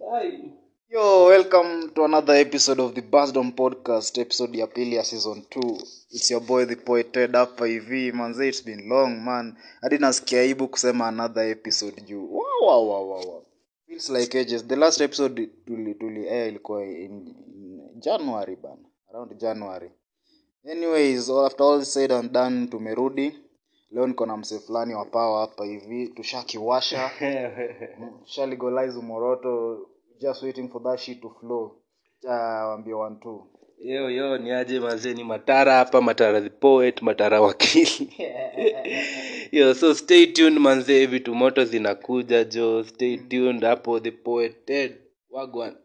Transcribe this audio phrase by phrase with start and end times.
[0.00, 0.52] Ai.
[0.88, 5.82] Yo, welcome to another episode of the Basdom Podcast, episode ya pili ya season 2.
[6.10, 8.12] It's your boy the poet Ted hapa hivi.
[8.12, 9.56] Manze, it's been long man.
[9.80, 12.32] Hadi nasikia aibu kusema another episode juu.
[12.34, 13.44] Wow, wow, wow, wow.
[13.86, 14.66] Feels like ages.
[14.66, 18.88] The last episode tuli tuli air ilikuwa in, in January bana.
[19.12, 19.90] Around January.
[20.70, 23.34] Anyways, after all said and done tumerudi.
[23.90, 26.08] Leo niko na msee fulani wa power hapa hivi.
[26.08, 27.10] Tushakiwasha.
[28.24, 29.78] Shaligolize Moroto.
[30.20, 31.76] Just waiting for that shit to flow.
[32.68, 33.46] Wambia one two.
[33.84, 38.12] yo yo ni aje mazee ni matara hapa matara the poet matara wakili
[39.52, 44.96] yo so stay tuned manzee vitu moto zinakuja jo stay tuned hapo the poet Ted
[45.30, 45.76] wagwan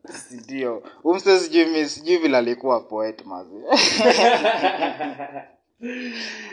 [0.43, 3.55] ndio umse sijui sijui vile alikuwa poet mazi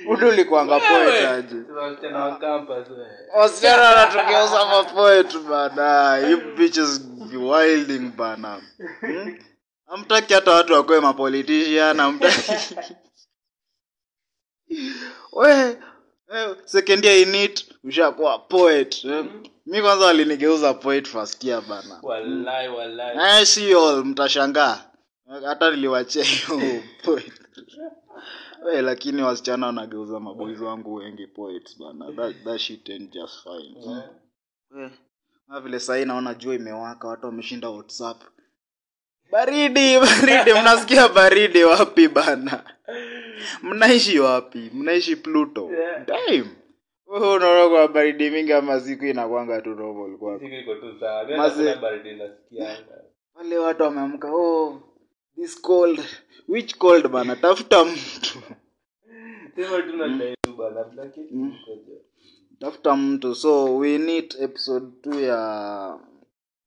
[0.08, 1.56] udu ulikuanga poet aje?
[1.76, 3.06] Wasichana wa campus, we.
[3.40, 6.18] wasichana wanatugeuza mapoet bana
[7.32, 8.60] you wilding bana.
[9.00, 9.38] Hmm?
[9.86, 12.52] amtaki hata watu wakoe mapolitician amtaki
[15.32, 15.76] we
[16.64, 19.04] second year init ushakuwa poet.
[19.04, 19.24] Eh?
[19.66, 21.98] mi kwanza walinigeuza poet first year bana.
[22.02, 23.42] Walai, walai.
[23.62, 24.78] Eh, all mtashangaa.
[25.44, 26.24] Hata niliwachea
[27.04, 27.32] poet
[28.64, 32.12] we lakini wasichana wanageuza maboys wangu wengi poets bana.
[32.12, 33.74] That, that shit ain't just fine.
[34.70, 34.90] We
[35.48, 38.22] na vile sahii naona jua imewaka watu wameshinda whatsapp.
[39.32, 40.52] Baridi baridi.
[40.60, 42.64] Mnasikia baridi wapi bana?
[43.62, 44.70] Mnaishi wapi?
[44.74, 45.70] Mnaishi pluto?
[45.72, 46.06] Yeah.
[46.06, 46.48] Damn.
[47.06, 50.38] Wewe unaona kwa baridi mingi ama siku inakwanga tu normal kwako?
[50.44, 51.24] Siku iko tu sawa.
[51.24, 53.04] Mimi baridi nasikianga.
[53.34, 54.82] wale watu wameamka oh
[55.40, 55.98] this cold.
[56.48, 57.36] Which cold bana?
[57.36, 58.38] Tafuta mtu
[62.58, 65.98] tafuta mtu so we need episode 2 ya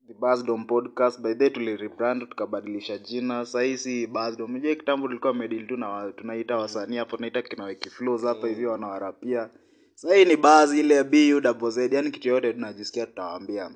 [0.08, 1.22] the Basdom podcast.
[1.22, 3.46] By the tulirebrand tukabadilisha jina.
[3.46, 4.60] Sahii si Basdom.
[4.62, 9.50] Je kitambo tulikuwa medil tu na tunaita wasanii hapo tunaita kinaweki flows hapa hivyo wanawarapia.
[9.96, 11.94] Sahii ni basi ile bu double z.
[11.94, 13.72] Yani kitu yoyote tunajisikia tutawaambia.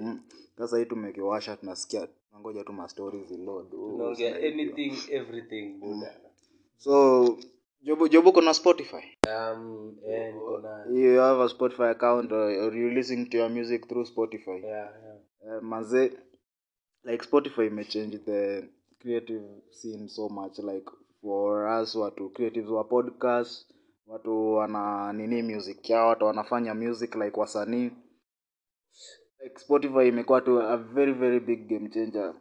[0.00, 0.20] Mm.
[0.58, 6.14] sasa hii tumekiwasha tunasikia tunangoja tu mastori ziload Tunaongea anything everything buda.
[6.76, 7.38] so
[7.82, 9.16] jobu jobu kuna spotify?
[9.28, 10.62] Um, eh, niko
[10.94, 14.62] you have a spotify account or, or you listening to your music through spotify?
[14.62, 14.90] Yeah,
[15.44, 15.56] yeah.
[15.56, 16.12] uh, maze
[17.04, 18.68] like spotify may change the
[19.00, 20.90] creative scene so much like
[21.22, 23.70] for us watu creatives wa podcast
[24.06, 27.90] watu wana nini music yao watu wanafanya music like wasanii
[29.56, 32.34] spotify imekuwa tu a very very big game changer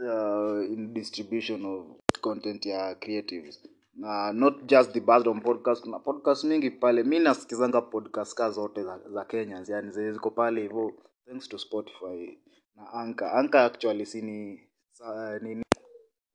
[0.00, 1.86] uh, in distribution of
[2.20, 3.60] content ya creatives.
[3.94, 7.02] Na not just the Basdom podcast na podcast mingi pale.
[7.02, 10.92] Mi nasikizanga podcast ka zote za, za kenya yani zenye ziko pale hivyo
[11.26, 12.38] thanks to spotify.
[12.76, 14.60] Na anka anka actually sini
[14.92, 15.62] sa, nini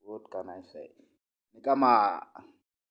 [0.04, 0.90] what can i say?
[1.54, 2.22] Ni kama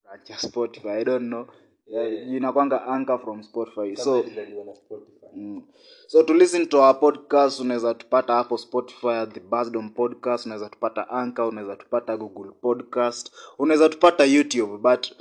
[0.05, 1.47] branch ya spotify i don't know
[1.87, 3.93] Yeah, yeah, inakwanga anchor from spotify.
[3.95, 5.27] Kama so Spotify.
[5.37, 5.63] Mm.
[6.07, 11.09] so to listen to our podcast unaweza tupata hapo spotify the Basdom podcast unaweza tupata
[11.09, 15.13] anchor unaweza tupata google podcast unaweza tupata youtube but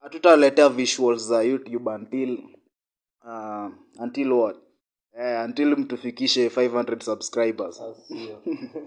[0.00, 2.38] hatutaletea visuals za youtube until
[3.24, 3.68] uh,
[4.02, 4.56] until what?
[5.18, 7.80] Yeah, until mtufikishe 500 subscribers.
[7.80, 7.94] Au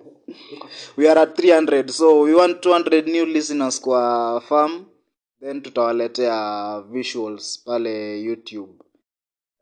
[0.98, 4.86] we are at 300 so we want 200 new listeners kwa farm
[5.46, 8.74] then tutawaletea visuals pale youtube.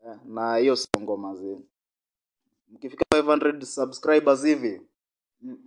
[0.06, 1.56] Eh, na hiyo sio ngoma zi
[2.68, 4.80] mkifika 500 subscribers hivi
[5.40, 5.58] mm,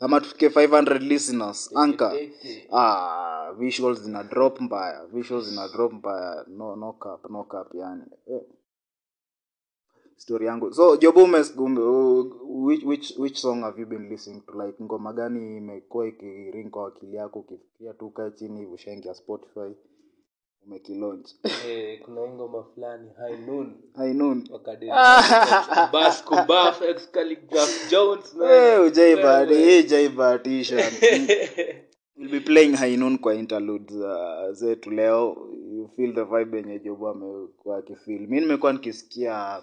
[0.00, 2.12] ama tufike 500 listeners anka
[2.72, 6.44] ah, visuals zina drop mbaya visuals zina drop mbaya.
[6.48, 8.02] No, no cap, no cap yani.
[8.26, 8.40] Eh.
[10.20, 10.74] Story yangu.
[10.74, 11.54] So jobu umes-
[12.66, 14.52] which, which, which song have you been listening to?
[14.66, 19.74] Like ngoma gani imekuwa ikiring kwa akili yako ukifikiria tu ukae chini ushaingia spotify
[20.66, 21.30] umekilaunch?
[21.68, 23.74] Eh, kuna ngoma fulani high noon.
[24.14, 24.48] Noon.
[25.92, 26.80] Bas kubaf.
[32.16, 35.48] We'll be playing high noon kwa interludes uh, zetu leo.
[35.72, 38.26] You feel the vibe yenye jobu amekuwa akifeel.
[38.28, 39.62] Mi nimekuwa nikisikia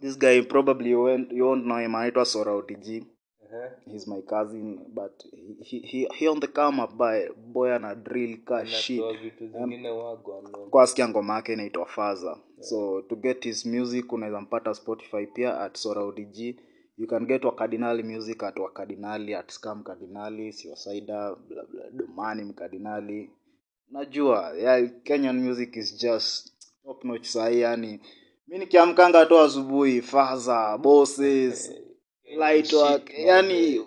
[0.00, 1.94] this guy probably you won't, you won't know him.
[1.94, 3.04] Anaitwa sora otg.
[3.52, 3.68] Aha.
[3.86, 5.22] he's my cousin but
[5.62, 9.02] he, he, he on the come up by boy ana drill ka shit.
[10.70, 12.38] kwa sikia ngoma yake inaitwa faza.
[12.60, 16.38] So to get his music unaweza mpata spotify pia at sora odg
[16.98, 21.36] you can get wakardinali music at wakardinali at scam kardinali siosaida
[21.92, 23.30] domani mkardinali
[23.90, 26.52] najua yeah, kenyan music is just
[26.84, 28.00] top notch sahii yani
[28.50, 31.72] mi nikiamkanga tu asubuhi faza bosses
[32.38, 33.10] light work.
[33.18, 33.80] yani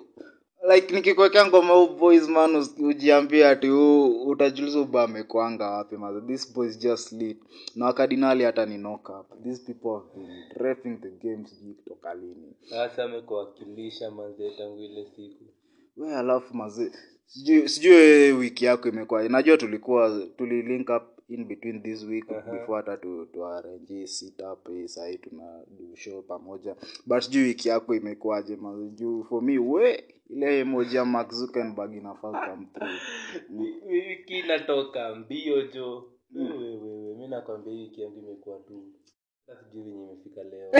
[0.71, 6.54] like nikikwekea ngoma huu boys man ujiambia ati huu utajuliza uba amekwanga wapi maza this
[6.54, 7.38] boy is just lit.
[7.75, 9.44] Na wakadinali hata ni knock up.
[9.44, 12.54] These people have been dressing the game sijui kutoka lini.
[12.69, 15.44] Sasa amekuwakilisha mazee tangu ile siku.
[15.98, 16.92] We alafu mazee
[17.25, 22.97] sijui sijui wiki yako imekuwa najua tulikuwa tulilink up in between this week before hata
[22.97, 26.75] tu, tu sit up sahii tuna do show pamoja.
[27.06, 28.57] But sijui wiki yako imekuwaje
[28.95, 32.91] juu for me we ile emoji ya Mark Zuckerberg inafaa come through.
[33.91, 36.09] Wiki inatoka mbio jo.
[36.35, 38.83] Wewewe mi nakwambia hii wiki yangu imekuwa tu.
[39.45, 40.71] Sijui venye imefika leo.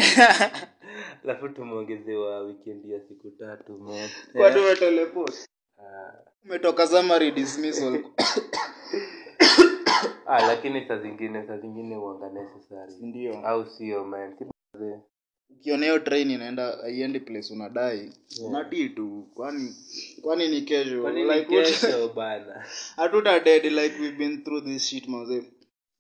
[1.24, 3.90] Alafu tumeongezewa wikendi ya siku tatu
[4.34, 5.48] kwa tumeteleport
[5.80, 6.14] Ah,
[6.46, 8.04] umetoka summary dismissal
[10.26, 12.94] ah, lakini saa zingine saa zingine uanga necessary.
[13.02, 14.38] Ndio au sio man?
[14.38, 15.00] Si manze.
[15.50, 18.14] ukiona hiyo train inaenda haiendi place unadai.
[18.46, 19.28] Unatii tu.
[19.34, 19.76] Kwani
[20.22, 21.02] kwani ni kesho?
[21.02, 22.66] Kwa nini like what- kesho bana?
[22.96, 25.44] Hatuta dead like we've been through this shit mazee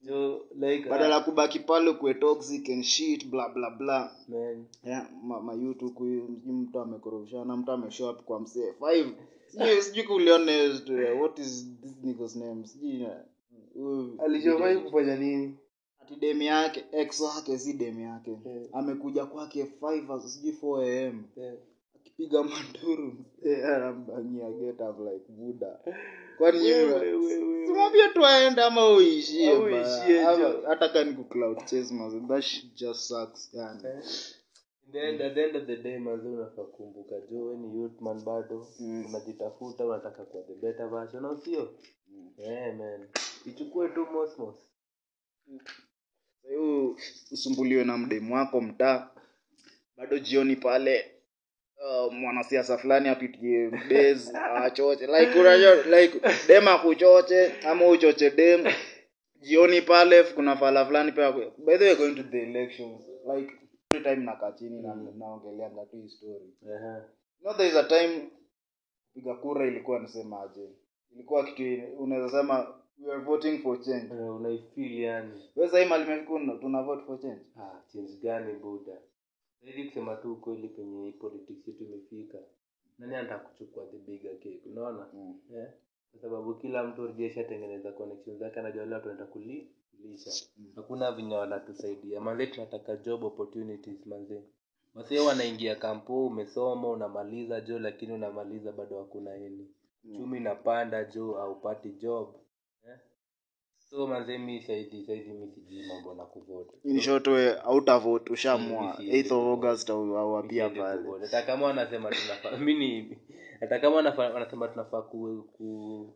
[0.01, 4.15] jo like badala ya kubaki pale kuwe toxic and shit bla bla bla.
[4.27, 4.65] Man.
[4.83, 8.73] Yeah, ma, mayutu kuyu sijui mtu amekorofishana mtu ameshow up kwa msee.
[8.79, 9.13] Five.
[9.47, 12.67] Sijui sijui kuliona uh, what is this nigga's name?
[12.67, 13.09] Sijui uh,
[13.75, 14.17] huyu-
[14.81, 15.57] kufanya nini?
[16.01, 18.31] Ati demi yake ex wake si demi yake.
[18.45, 18.63] Yeah.
[18.73, 21.23] amekuja kwake 5 as- sijui 4 am
[21.95, 23.13] akipiga manduru.
[23.37, 25.79] Msee anambangia get up like buda
[26.37, 27.67] kwani wewe, nyinyi wewe.
[27.67, 29.57] simwambie tu aende ama uishie
[30.67, 33.79] hata kani ku chase man that shit just sucks yani.
[34.87, 38.01] In the at the end of the day manze unafaa kumbuka jo we ni youth
[38.01, 38.67] man bado.
[38.79, 39.05] Mm.
[39.05, 41.69] unajitafuta unataka kuwa the better version au sio
[42.37, 43.07] yeah, man
[43.45, 44.55] ichukue tu mosmos.
[46.43, 46.97] Sahiu
[47.31, 49.09] usumbuliwe na mdemu wako mtaa.
[49.97, 51.11] Bado jioni pale
[51.77, 58.65] uh, mwanasiasa fulani apitie base achoche like unajua like dem akuchoche ama uchoche dem.
[59.41, 63.01] Jioni pale kuna fala fulani pia by the way going to the elections
[63.35, 63.53] like
[63.91, 67.05] every time nakaa chini na naongeleanga tu hii story Aha.
[67.41, 68.29] no there is a time
[69.13, 70.69] piga kura ilikuwa nisemaje
[71.13, 72.75] ilikuwa kitu unaweza sema
[73.05, 74.13] we are voting for change.
[74.13, 77.41] Uh, unaifeel yani wewe sasa mali imefika tuna vote for change?
[77.59, 78.97] Ah, change gani buda
[79.61, 82.37] ili kusema tu kweli kwenye politics yetu imefika.
[82.99, 85.07] Nani anataka kuchukua the bigger cake unaona?
[85.13, 85.39] Mm.
[85.53, 85.69] yeah?
[86.11, 89.71] kwa sababu kila mtu jeshatengeneza connections zake anajua wanaenda kuli
[90.01, 90.31] kulisha
[90.75, 92.21] hakuna venye wanatusaidia.
[92.21, 94.43] Manze tunataka job opportunities manze.
[94.95, 99.67] Wasee wanaingia kampo umesoma unamaliza jo lakini unamaliza bado hakuna heni
[100.03, 102.35] uchumi inapanda juu aupati job.
[102.87, 102.97] Eh?
[103.77, 106.71] so manze mi saidi saidi mi sijui mambo na kuvote.
[106.83, 108.95] In short we hautavote ushamua.
[108.99, 113.17] Mm, 8th of august au au apia pale hata kama wanasema tunafaa mini
[113.59, 116.13] hata kama wanasema tunafaa ku, ku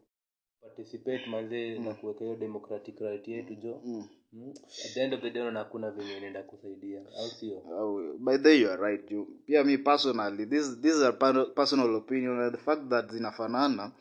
[0.61, 3.81] participate manze na kuweka hiyo democratic right yetu jo.
[3.85, 4.07] Mm.
[4.33, 4.49] Mm.
[4.85, 5.13] at the end
[9.45, 13.91] pia mi personally this this is a per- personal opinion the fact that zinafanana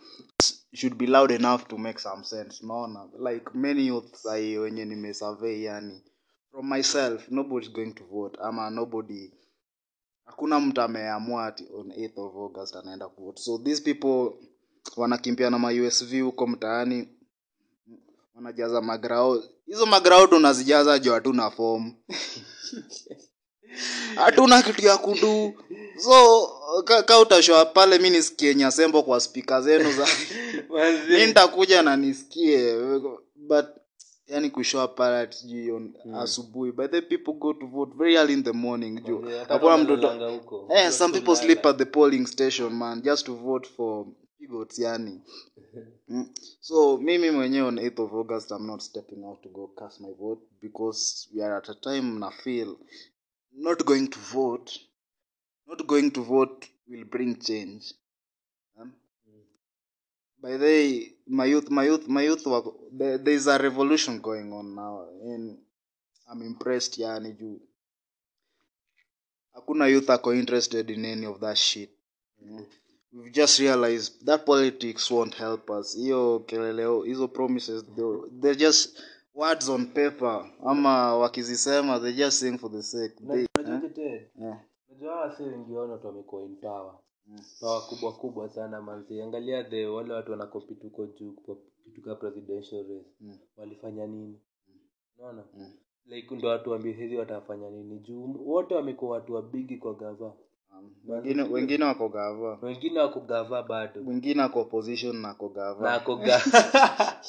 [0.76, 3.08] should be loud enough to make some sense unaona?
[3.18, 6.02] Like many youth sai wenye nimesurvey yani
[6.50, 9.32] from myself nobody's going to vote ama nobody
[10.24, 13.42] hakuna mtu ameamua ati on 8th of august anaenda kuvote.
[13.42, 14.46] So these people
[14.96, 17.08] wanakimbia na ma usv huko mtaani
[18.34, 21.94] wanajaza magrao hizo magrao unazijaza jo hatuna fomu
[24.16, 25.54] hatuna kitu ya kudu.
[25.98, 26.46] So
[26.84, 30.06] ka, ka utashoa pale mi nisikie nyasembo kwa spika zenu za
[31.10, 32.74] mi nitakuja na nisikie.
[33.34, 33.66] But
[34.26, 36.72] yani kushoa pale sijui on- asubuhi.
[36.72, 39.22] But the people go to vote very early in the morning juu.
[39.48, 40.08] Hakuna mtoto
[40.74, 44.06] eh, some people sleep at the polling station man just to vote for
[44.46, 44.78] pigots
[46.08, 46.34] Mm.
[46.60, 50.12] so mimi mwenyewe on 8th of august i'm not stepping out to go cast my
[50.12, 52.76] vote because we are at a time na feel
[53.52, 54.80] not going to vote
[55.66, 57.92] not going to vote will bring change.
[58.80, 58.92] Um,
[60.40, 64.52] by the my youth my youth my youth work, there, there is a revolution going
[64.52, 65.06] on now.
[65.22, 65.58] And
[66.30, 67.60] i'm impressed yani juu.
[69.54, 71.90] Hakuna youth ako interested in any of that shit.
[72.44, 72.64] Mm.
[73.16, 75.96] We've just realized that politics won't help us.
[75.96, 77.84] Hiyo keleleo hizo promises
[78.40, 78.98] they're, just
[79.34, 80.50] words on paper.
[80.66, 83.14] Ama wakizisema they just sing for the sake.
[83.26, 83.46] They,
[85.36, 86.94] si wengi wao watu wamekuwa in power.
[87.26, 87.38] Mm.
[87.60, 93.10] power kubwa kubwa sana manzi angalia the wale watu wanakompete huko juu kupituka presidential race.
[93.20, 93.38] Mm.
[93.56, 94.40] walifanya nini?
[95.18, 95.44] Unaona?
[95.54, 95.72] Mm.
[96.06, 97.98] like ndo watu wambihizi watafanya nini?
[97.98, 100.32] Juu wote wamekuwa watu wabigi kwa gava
[101.06, 102.58] wengine wengine wako gava.
[102.62, 104.00] Wengine wako gava bado.
[104.06, 105.82] Wengine ako opposition na ako gava.
[105.82, 107.20] Na ako gava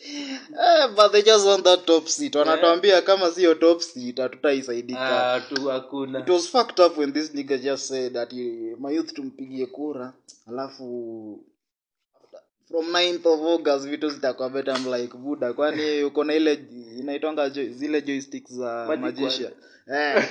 [0.00, 2.34] eh, but they just want that top seat.
[2.34, 5.32] Wanatuambia kama sio top seat hatutaisaidika.
[5.34, 6.18] Ah, tu hakuna.
[6.18, 10.12] It was fucked up when this nigga just said that eh, my youth tumpigie kura
[10.46, 11.44] alafu
[12.70, 16.64] from 9th of august vitu zitakuwa better I'm like buda kwani uko na ile
[16.98, 19.52] inaitonga zile joysticks za magician?
[19.92, 20.24] Eh.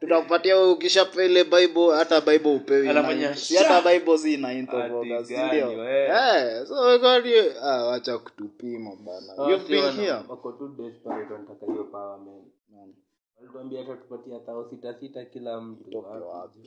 [0.00, 2.88] Tutakupatia ukishapa ile bible hata bible upewi
[3.34, 5.68] si hata bible si 9th of august ndio?
[5.68, 6.04] we?
[6.04, 9.32] eh so kwani ah wacha kutupima bana.
[9.36, 10.12] Oh, you've been here.
[10.28, 12.42] wako tu desperate wanataka hiyo power man.
[12.72, 12.94] Man,
[13.40, 15.98] walituambia hata tupatia 1000 sita sita kila mtu.
[15.98, 16.58] Wapi?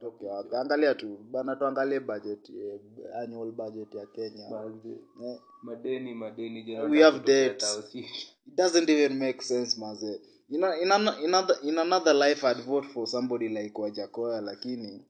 [0.00, 2.80] Wapi angalia tu bana tuangalie budget eh,
[3.16, 4.50] annual budget ya kenya.
[4.50, 4.88] Manze,
[5.24, 7.74] eh, madeni madeni We have debts.
[7.92, 8.08] sita.
[8.46, 10.20] it doesn't even make sense maze.
[10.48, 14.40] In, a, in, an, in, other, in another life i'd vote for somebody like wajakoya
[14.40, 15.04] lakini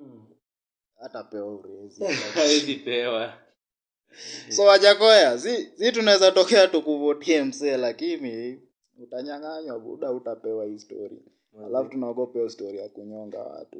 [0.00, 0.26] Mm.
[1.00, 2.04] hatapewa urezi.
[2.34, 3.32] Hawezi pewa.
[4.48, 8.60] So wajakoya si, si tunaweza tokea tukuvotie msee lakini
[9.02, 11.22] utanyang'anywa buda utapewa hii story
[11.66, 13.78] alafu tunaogopa hiyo story ya kunyonga watu.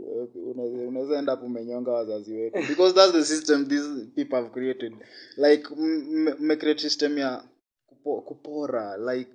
[0.89, 2.59] Unaweza- enda umenyonga wazazi wetu.
[2.69, 4.93] Because that's the system these people have created.
[5.37, 5.69] Like
[6.39, 7.45] mmecreate system ya
[7.87, 9.31] kupo, kupora like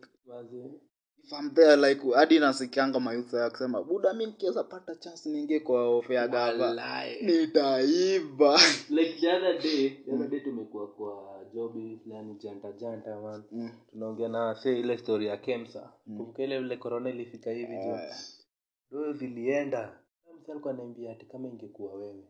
[1.33, 5.89] I'm there like hadi nasikianga mayouth ya kusema buda mi nikiweza pata chance niingie kwa
[5.89, 7.05] ofe ya gava.
[7.21, 8.59] Nitaiba.
[8.89, 13.43] Like the other day the other day tumekuwa kwa jobi fulani janta janta man.
[13.51, 13.71] Mm.
[13.91, 15.93] tunaongea na se ile story ya kemsa.
[16.03, 17.99] Kumbuka ile vile korona ilifika hivi jo
[18.91, 19.15] Eh.
[19.15, 19.99] zilienda
[20.41, 22.23] msee alikuwa anaambia ati kama ingekuwa wewe.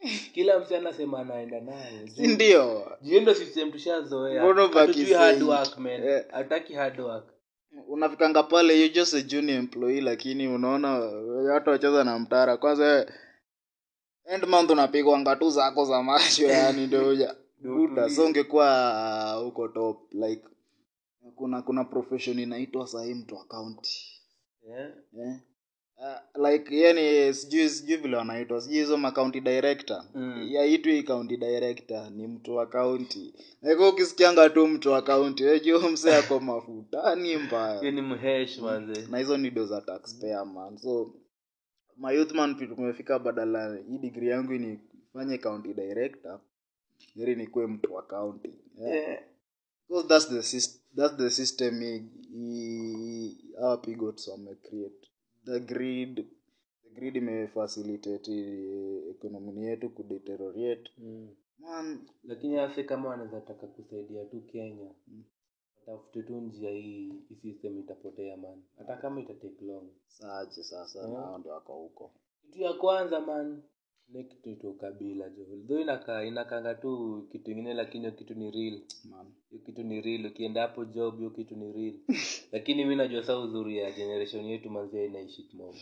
[0.34, 2.92] Kila msee anasema anaenda naye ndio.
[3.02, 4.42] Jiendo ndo system tushazoea.
[4.44, 4.68] Mbona
[5.18, 6.02] hard work man.
[6.02, 6.24] Eh.
[6.30, 7.35] hataki hard work
[7.88, 10.92] unafikanga pale you just a junior employee lakini unaona
[11.52, 13.12] watu wacheza na mtara kwanza wewe,
[14.24, 16.88] end month unapigwanga tu zako za macho yani
[17.60, 20.42] buda so ungekuwa huko top like
[21.36, 24.22] kuna kuna profession inaitwa sahii mtu akaunti
[24.68, 24.90] yeah.
[25.12, 25.36] yeah.
[25.98, 30.04] Uh, like yani sijui sijui vile wanaitwa sijui hizo makaunti director.
[30.14, 30.46] Mm.
[30.50, 36.14] yaitwi county director ni mtu wa kaunti like ukisikianga tu mtu wa kaunti wejua mse
[36.16, 37.90] ako mafutani mbaya.
[37.90, 39.06] Ni mhesh manze.
[39.10, 40.78] Na hizo ni do za taxpayer man.
[40.78, 41.14] So
[41.96, 46.40] my youth man tumefika badala hii degree yangu nifanye county director
[47.14, 49.22] ili nikuwe mtu wa kaunti yeah.
[50.08, 55.08] that's the system, that's the system i- i- our pigots wamecreate
[55.46, 56.14] the greed
[56.82, 60.90] the greed imefacilitate eh, economy yetu kudeteriorate.
[60.98, 61.28] Mm.
[61.58, 62.08] man.
[62.24, 64.90] Lakini ase kama wanaweza taka kusaidia tu kenya
[65.86, 67.12] watafute tu njia hii
[67.42, 68.62] system itapotea man.
[68.78, 69.88] Hata kama itatake long.
[70.06, 71.10] Saje sasa yeah.
[71.12, 72.10] nao ndio wako huko.
[72.42, 73.62] Kitu ya kwanza man
[74.10, 76.90] ile kitu ito kabila jo though inakanga tu
[77.32, 78.80] kitu ingine lakini hiyo kitu ni real.
[79.10, 80.26] Man hiyo kitu ni real.
[80.26, 81.94] Ukienda hapo job hiyo kitu ni real.
[82.52, 85.78] Lakini mi najua saa uzuri ya generation yetu manzia inaishi kimomo.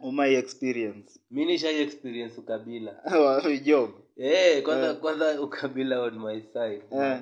[0.00, 1.20] oh my experience.
[1.30, 3.02] Mi nishai experience ukabila.
[3.64, 3.90] Job.
[4.16, 6.82] Eh, kwanza kwanza ukabila on my side.
[6.92, 7.20] Eh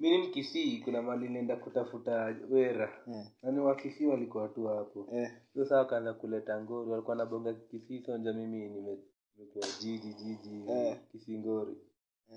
[0.00, 2.92] mi ni mkisii kuna mali nenda kutafuta wera.
[3.08, 3.24] Eh.
[3.42, 5.08] Nani wakisii walikuwa tu hapo.
[5.14, 5.30] Eh.
[5.54, 8.98] Sasa wakaanza kuleta ngori walikuwa nabonga kisii sonja mimi nime-
[9.36, 10.96] nimekuwa jiji jiji Eh.
[11.12, 11.74] kisingori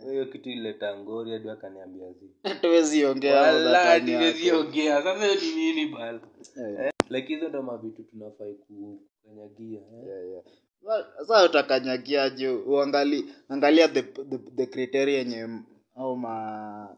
[0.04, 2.30] Kwa hiyo kitu ileta ngori hadi wakaniambia zi.
[2.44, 4.24] Hatuwezi ongea all that Wala, time yako.
[4.26, 6.20] nimeziongea sasa hiyo ni nini bana?
[6.58, 10.08] Eh, like hizo ndo mavitu tunafai kukanyagia eh?
[10.08, 10.44] yeah, yeah.
[10.82, 15.48] Well, sasa utakanyagiaje uangali angalia the, the, the criteria yenye
[15.96, 16.96] au ma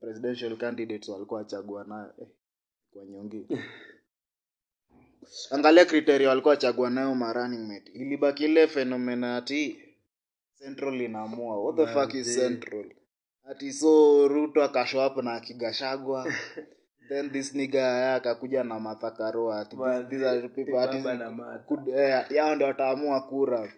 [0.00, 2.28] presidential candidates walikuwa wachagua nayo eh,
[2.92, 3.46] kwa nyongi
[5.50, 7.92] angalia kriteria walikuwa wachagua nayo ma running mate.
[7.92, 9.78] Ilibaki ile fenomena ati
[10.58, 11.60] central inaamua.
[11.64, 12.84] What the fuck is central?
[13.50, 16.32] Ati so ruto akashow up na akigashagwa.
[17.08, 19.76] Then this nigga akakuja na mathakaroa ati
[20.10, 20.96] these are people ati
[21.90, 23.72] eh, ati ndio wataamua kura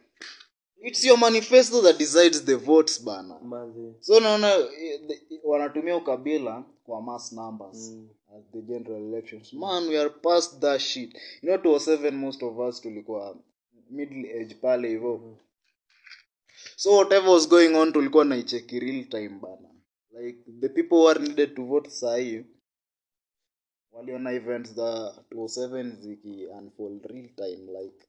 [0.81, 3.41] its your manifesto that decides the votes bana.
[4.01, 8.09] So naona eh, the- wanatumia ukabila kwa mass numbers Mm.
[8.37, 9.53] at the general elections.
[9.53, 11.15] Man we are past that shit.
[11.43, 13.37] You know to seven most of us tulikuwa
[13.91, 15.39] middle age pale hivyo
[16.77, 19.69] so whatever was going on tulikuwa naicheki real time bana.
[20.21, 22.45] Like the people who are needed to vote sahii
[23.93, 28.07] waliona events za 207 ziki unfold real time like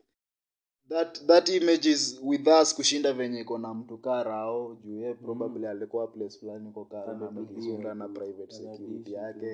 [0.88, 5.68] that that image is with us kushinda venye iko na mtu karao juu ye probably
[5.68, 9.46] alikuwa place fulani ko kara Anabilia kisunda na private security yake.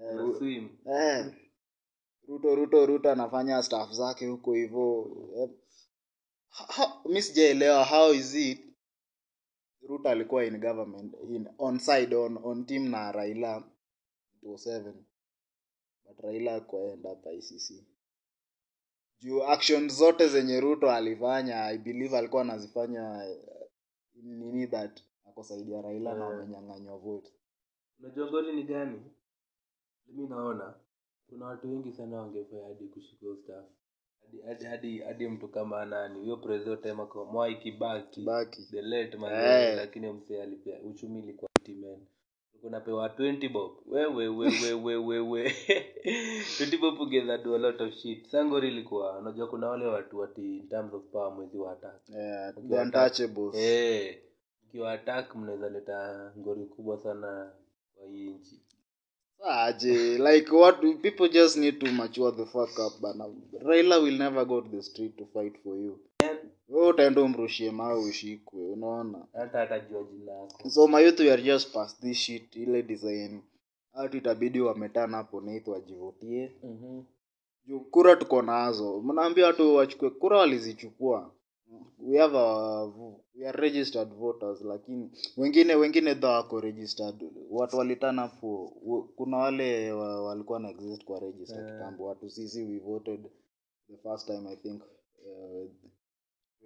[0.00, 0.16] Eh,
[0.86, 1.32] eh,
[2.28, 5.50] ruto ruto ruto anafanya staff zake huko hivyo Eh,
[6.48, 8.60] ha- ha- mi sijaelewa how is it?
[9.88, 13.64] Ruto alikuwa in government in, on side on, on team na raila
[14.42, 14.92] 27
[16.06, 17.72] but raila akuenda hapa icc
[19.20, 23.38] juu action zote zenye ruto alifanya i believe alikuwa anazifanya eh,
[24.14, 26.30] nini that akosaidia raila na Eh.
[26.30, 27.32] wamenyang'anywa vote.
[28.00, 29.00] Unajua ngori ni gani?
[30.06, 30.74] Mi naona
[31.28, 33.64] kuna watu wengi sana wangefaa hadi kushika staff.
[34.22, 38.22] Hadi, hadi, hadi, hadi mtu kama nani huyo president tema kwa mwai kibaki.
[38.24, 39.76] Baki the late man Eh.
[39.76, 42.06] lakini msee alipea uchumi ilikuwa timen
[42.62, 43.72] unapewa 20 bob.
[43.86, 48.26] Wewe wewe wewe we 20 bob ungeza do a lot of shit.
[48.26, 52.08] Sangori ilikuwa unajua kuna wale watu wati in terms of power mwezi wa attack.
[52.08, 53.54] Yeah, Ukiwa untouchables.
[53.54, 54.18] Eh
[54.68, 57.52] ukiwa attack mnaweza leta ngori kubwa sana
[57.94, 58.62] kwa hii nchi.
[59.44, 63.28] Aje like what people just need to mature the fuck up bana.
[63.60, 65.98] Raila will never go to the street to fight for you
[66.68, 69.26] wewe utaenda umrushie mawe ushikwe unaona?
[69.32, 73.42] Hata jina so my youth we are just past this shit ile design.
[73.92, 76.52] Hatu itabidi wametana hapo naith wajivutie.
[76.62, 77.02] Mhm.
[77.66, 79.00] juu kura tuko nazo.
[79.00, 81.32] Mnaambia watu wachukue kura walizichukua.
[81.98, 82.84] We have a,
[83.34, 87.30] we are registered voters lakini wengine wengine dha wako registered.
[87.50, 88.72] Watu walitana po
[89.16, 92.04] kuna wale wa, walikuwa na exist kwa register kitambo.
[92.04, 93.20] Watu sisi we voted
[93.88, 94.82] the first time i think
[95.26, 95.70] uh,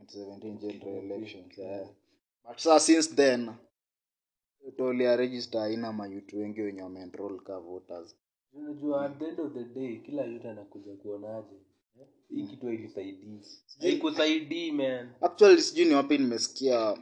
[0.05, 1.89] 2017 general elections yeah.
[2.49, 3.51] but saa since then
[4.77, 8.17] tolia register haina mayutu wengi wenye wameenroll ka voters.
[8.53, 11.55] Unajua at the end of the day kila yote anakuja kuonaje
[12.01, 12.07] eh?
[12.29, 13.41] hii kitu hailisaidii
[13.81, 15.11] haikusaidii man.
[15.21, 16.93] Actually sijui ni wapi nimesikia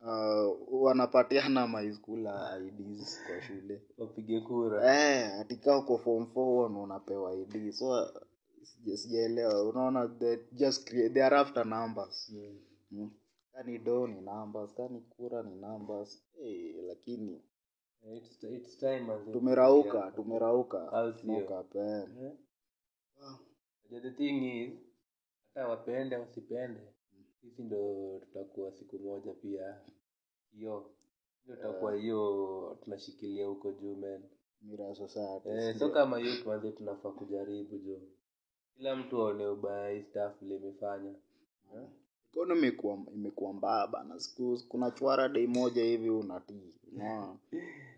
[0.00, 3.82] uh, wanapatiana maiskula ids kwa shule.
[3.98, 4.94] Wapige kura.
[5.00, 8.12] Eh, atika uko form 4 unapewa id so
[8.96, 9.68] sijaelewa.
[9.68, 12.28] Unaona they just create, they are after numbers.
[12.34, 12.58] Mm.
[12.90, 13.10] mm.
[13.52, 14.74] kani do ni numbers.
[14.74, 16.22] Kani kura ni numbers.
[16.36, 17.40] Hey, lakini
[18.16, 20.78] It's, it's time tumerauka tumerauka.
[21.74, 22.08] Eh.
[22.24, 22.32] Eh?
[24.02, 24.72] The thing is
[25.54, 26.80] hata wapende wasipende
[27.40, 29.80] sisi ndo tutakuwa siku moja pia.
[30.52, 30.90] Hiyo
[31.44, 34.22] hiyo tutakuwa hiyo tunashikilia huko juu men
[35.44, 38.00] eh, so kama youth manze tunafaa kujaribu jo
[38.78, 41.14] kila mtu aone ubaya hii staff vile imefanya.
[42.32, 44.20] Economy imekuwa imekuwa mbaya bana.
[44.20, 46.74] Siku kuna chwara day moja hivi unatii.
[46.92, 47.36] Unaona?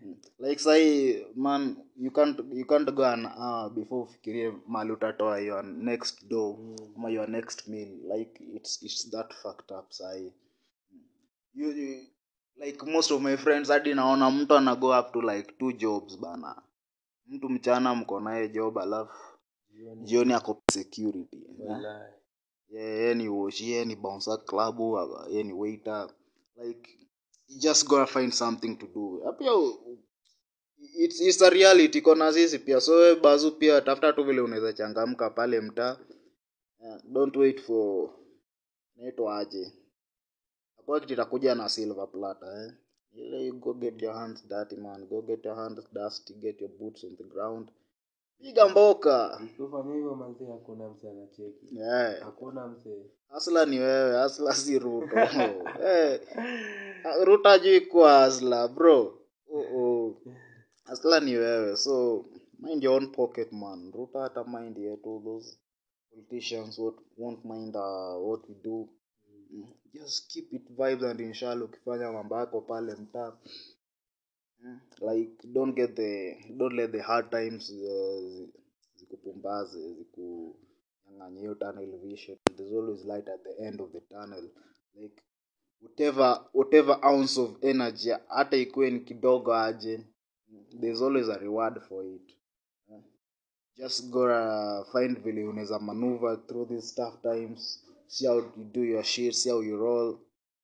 [0.01, 0.15] Mm.
[0.39, 5.63] like sahi man you can't you can't go an hour before ufikirie mali utatoa your
[5.63, 6.57] next do
[6.95, 7.89] ama your next meal.
[8.17, 10.33] Like it's it's that fucked up sahi
[11.55, 11.99] you, you
[12.57, 16.19] like most of my friends hadi naona mtu ana go up to like two jobs
[16.19, 16.61] bana.
[17.27, 19.30] Mtu mchana mko naye job alafu
[20.03, 21.77] Jioni, ako security eh?
[22.69, 23.25] yeye ni
[23.59, 24.79] yeye ni bouncer club
[25.29, 26.09] yeye ni waiter
[26.63, 26.89] like
[27.47, 29.21] you just gonna find something to do.
[29.25, 29.97] Na pia u-
[30.97, 32.81] it's, it's a reality kona sisi pia.
[32.81, 35.97] So we bazu pia tafuta tu vile unaweza changamka pale mtaa.
[36.79, 38.09] Yeah, don't wait for
[38.95, 39.73] naitwa aje.
[40.99, 42.73] Kitu itakuja na silver platter eh.
[43.13, 45.05] Ile you go get your hands dirty man.
[45.05, 47.71] Go get your hands dusty get your boots on the ground
[48.41, 52.19] piga mboka Ukifanya hivyo manze hakuna mse anacheki yeah.
[52.19, 55.15] hakuna mse Asla ni wewe, Asla si Ruto.
[55.83, 56.17] hey,
[57.23, 57.49] Ruto
[57.89, 59.17] kuwa Asla bro.
[60.85, 62.25] Asla ni wewe, so
[62.59, 63.91] mind your own pocket man.
[63.91, 65.57] Ruto hata mind yetu those
[66.09, 68.89] politicians what won't mind uh, what we do.
[69.53, 73.33] Mm, Just keep it vibes and inshallah ukifanya mambo yako pale mtaa.
[75.01, 78.47] Like don't get the don't let the hard times uh,
[78.95, 82.37] zikupumbaze zikunyang'anye hiyo tunnel vision.
[82.57, 84.49] There's always light at the end of the tunnel.
[84.95, 85.23] Like
[85.81, 89.99] whatever whatever ounce of energy hata ikuwe ni kidogo aje
[90.79, 92.35] there's always a reward for it.
[93.77, 99.03] Just gotta find vile unaweza maneuver through these tough times see how you do your
[99.03, 100.17] shit see how you roll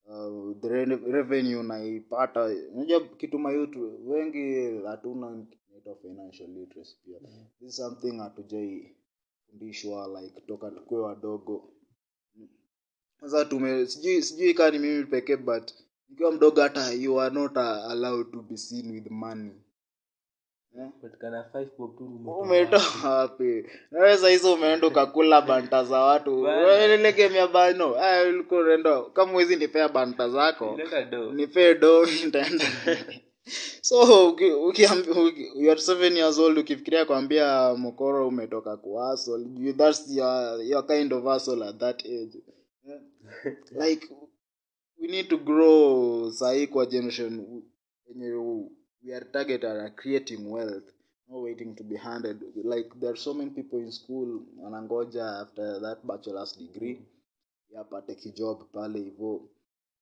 [0.07, 2.45] uh, the re- revenue naipata.
[2.73, 7.19] Unajua kitu mayutu wengi hatuna inaitwa financial literacy pia.
[7.59, 11.73] This is something hatujaifundishwa like toka tukue wadogo.
[13.21, 15.71] Sasa tume sijui sijui kaa ni mimi pekee but
[16.09, 19.51] nikiwa mdogo hata you are not allowed to be seen with money?
[21.01, 23.65] Patikana five bob tu umetoa umetoa wapi?
[23.91, 26.41] Naweza hizo umeenda ukakula banta za watu.
[26.43, 27.47] Bana.
[27.47, 27.95] bano
[28.29, 29.01] ulikuwa unaenda.
[29.01, 30.77] Kama mwezi nipea banta zako.
[31.33, 32.65] Nipee do nitaenda.
[33.81, 39.73] So uki- ukiambi- uki- you are seven years old ukifikiria kwambia mokoro umetoka kuasol you-
[39.73, 42.39] that's your, your kind of asol at that age.
[43.85, 44.07] Like
[45.01, 47.63] we need to grow sahii kwa generation
[48.09, 48.31] yenye
[49.07, 50.87] we are targeted at creating wealth
[51.29, 52.41] no waiting to be handed.
[52.63, 56.99] Like there are so many people in school wanangoja after that bachelor's degree
[57.75, 59.41] yapate kijob pale hivo.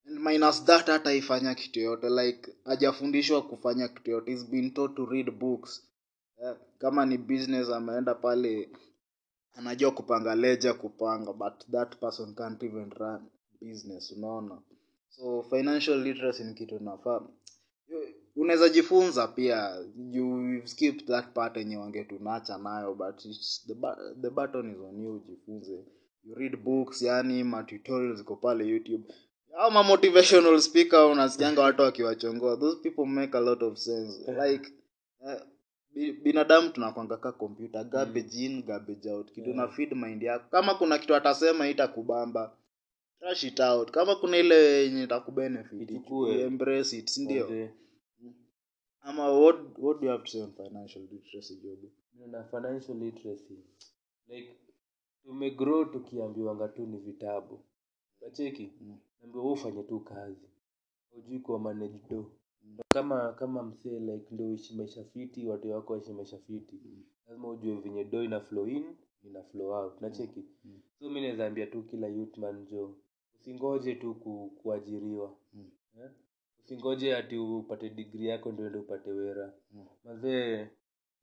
[0.06, 4.96] And minus that hata ifanya kitu yote like hajafundishwa kufanya kitu yote he's been taught
[4.96, 5.84] to read books.
[6.38, 8.70] Uh, kama ni business ameenda pale
[9.54, 13.22] anajua kupanga leja kupanga but that person can't even run
[13.62, 14.62] business unaona?
[15.10, 17.22] So financial literacy ni kitu nafaa
[18.36, 19.78] unaweza jifunza pia.
[20.12, 23.76] You skip that part yenye wangetunacha nayo but it's the,
[24.22, 25.86] the button is on you ujifunze.
[26.24, 29.04] You read books yani matutorials ziko pale youtube.
[29.58, 32.58] Ama motivational speaker unasikianga watu wakiwachongoa.
[32.58, 34.32] Those people make a lot of sense.
[34.32, 34.72] Like
[35.20, 35.42] uh,
[36.24, 39.32] binadamu tunakwanga ka kompyuta garbage in garbage out.
[39.32, 40.46] Kitu na feed mind yako.
[40.52, 42.58] Kama kuna kitu atasema itakubamba.
[43.20, 43.92] Trash it out.
[43.92, 45.92] Kama kuna ile yenye itakubenefit
[46.40, 47.72] embrace it sindio Manze,
[49.06, 51.80] ama what, what do you have to say on financial literacy job?
[52.32, 53.58] Na financial literacy.
[54.28, 54.56] Like
[55.24, 57.60] tumegrow tukiambiwanga tu ni vitabu.
[58.22, 58.98] Nacheki Mm.
[59.22, 60.50] naambiwa wewe ufanye tu kazi.
[61.12, 62.32] Hujui kuwa manage do
[62.94, 66.80] kama kama msee like ndio uishi maisha fiti watu wako waishi maisha fiti
[67.28, 70.02] lazima ujue venye do ina flow in ina flow out.
[70.02, 70.82] Nacheki Mm.
[71.00, 72.98] so mi naweza ambia tu kila youth man jo
[73.36, 75.36] usingoje tu ku, kuajiriwa.
[75.54, 75.72] Mm.
[76.02, 76.10] eh?
[76.66, 79.86] Usingoje ati upate digri yako ndio ende upate wera Mm.
[80.04, 80.68] mazee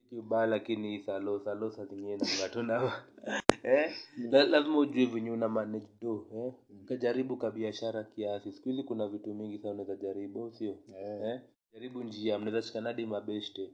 [0.08, 3.04] kiubaya lakini salo salo saa zingine namngatona
[3.62, 3.92] eh?
[4.30, 6.52] La- lazima ujue venye una manage do eh?
[6.82, 11.22] ukajaribu ka biashara kiasi siku hizi kuna vitu mingi sana unaweza jaribu sio yeah.
[11.34, 11.40] eh?
[11.72, 13.70] jaribu njia mnaweza shikanadi mabeshte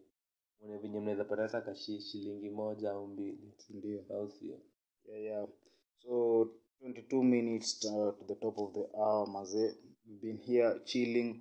[0.61, 4.59] mone venye mnaweza pata hata kashi shilingi moja au mbili ndio au sio
[5.05, 5.49] yeah, yeah.
[6.03, 6.43] so
[6.83, 9.59] 22 minutes uh, to the top of the hour maze
[10.07, 11.41] we've been here chilling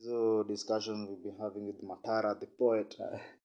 [0.00, 2.98] hizo discussion we'll be having with matara the poet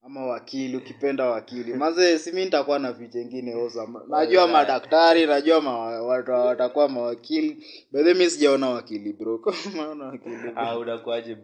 [0.06, 1.74] ama wakili ukipenda wakili.
[1.74, 3.70] Maze simi nitakuwa na vicha ingine
[4.10, 9.42] najua madaktari najua ma, watu watakuwa mawakili bedhe mi sijaona wakili bro.
[9.78, 11.38] Maona wakili ah, unakuaje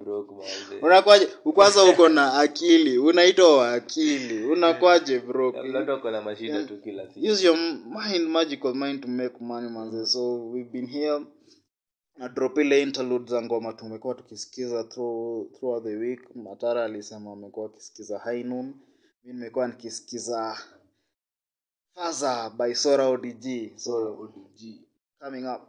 [1.54, 4.46] kwanza uko na akili unaitwa wakili.
[4.46, 5.50] Unakwaje bro?
[5.98, 7.26] Uko na mashida tu kila siku.
[7.32, 10.06] Use your mind magical mind to make money manze.
[10.06, 11.20] So we've been here
[12.22, 16.36] na drop ile interlude za ngoma tumekuwa tukisikiza through, throughout the week.
[16.36, 18.66] Matara alisema amekuwa akisikiza high noon.
[19.24, 20.58] Mi nimekuwa nikisikiza
[21.96, 24.16] faza by sora odg so
[25.20, 25.62] coming up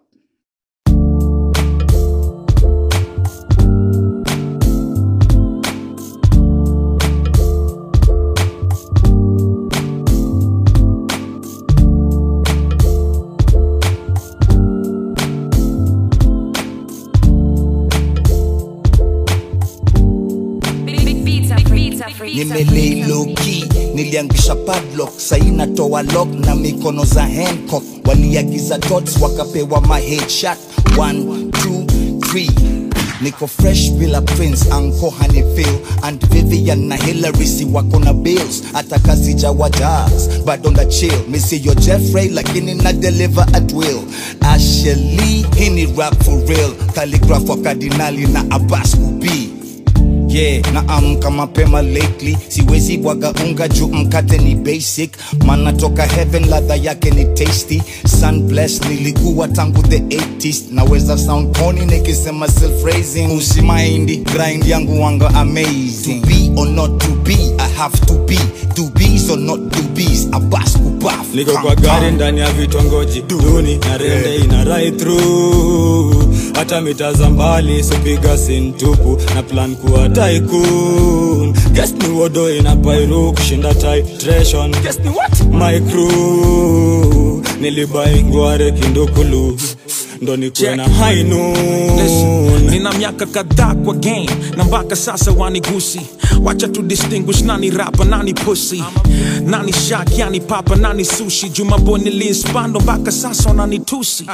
[24.13, 27.83] key niliangisha padlock sai natoa lock na mikono za hancock.
[28.05, 30.59] Waliagiza tots wakapewa ma headshot.
[30.97, 31.85] 1 2
[32.19, 32.51] 3
[33.23, 38.63] niko fresh bila prince anko hanifil and vivian na hilary si wako na bills.
[38.73, 40.11] Hata kazi jawa badonda
[40.45, 41.13] bado nda chill.
[41.31, 44.01] Misiyo jeffrey lakini na deliver at will.
[44.41, 46.73] Asheli hii ni rap for real.
[46.95, 49.52] Kaligraf wa kardinali na abas kubii
[50.33, 52.37] yeah naamka mapema lately.
[52.49, 55.11] Siwezi bwaga unga juu mkate ni basic.
[55.47, 57.83] Mana toka heaven ladha yake ni tasty.
[58.21, 65.03] Sun blessed nilikuwa tangu the 80s naweza sound corny nikisema self raising usimaindi grind yangu
[65.03, 66.21] wanga amazing.
[66.21, 68.39] To be or not to be i have to be.
[68.75, 73.23] To be so not to be's abas kubaf niko kwa gari ndani ya vitongoji.
[73.23, 73.77] Duni.
[73.77, 76.23] Na rende ina right through.
[76.55, 83.75] Hata mitaza mbali sipiga sintupu na plan kuwa tycoon guess ni wodo ina pairu kushinda
[83.75, 84.71] titration.
[84.83, 85.45] Guess ni what?
[85.51, 89.57] My crew nilibai ngware kindukulu
[90.21, 92.71] ndo nikuwe na high noon.
[92.71, 96.01] Nina miaka kadhaa kwa game na mpaka sasa wanigusi
[96.43, 98.83] wacha tu distinguish nani rapa nani pussy.
[99.47, 101.49] Nani shaki, yani papa nani sushi.
[101.49, 104.25] Jumabo niliinspando mpaka sasa wananitusi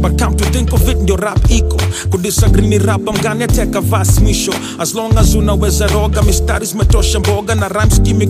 [0.00, 1.76] but come to think of it ndio rap iko.
[2.10, 7.54] Kudisagree ni rapa mgani ateka vasi mwisho as long as unaweza roga mistari zimetosha mboga
[7.54, 8.26] na rhyme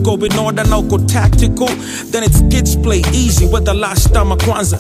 [0.65, 1.69] na uko tactical.
[2.11, 4.79] Then it's kids play easy whether last time kwanza.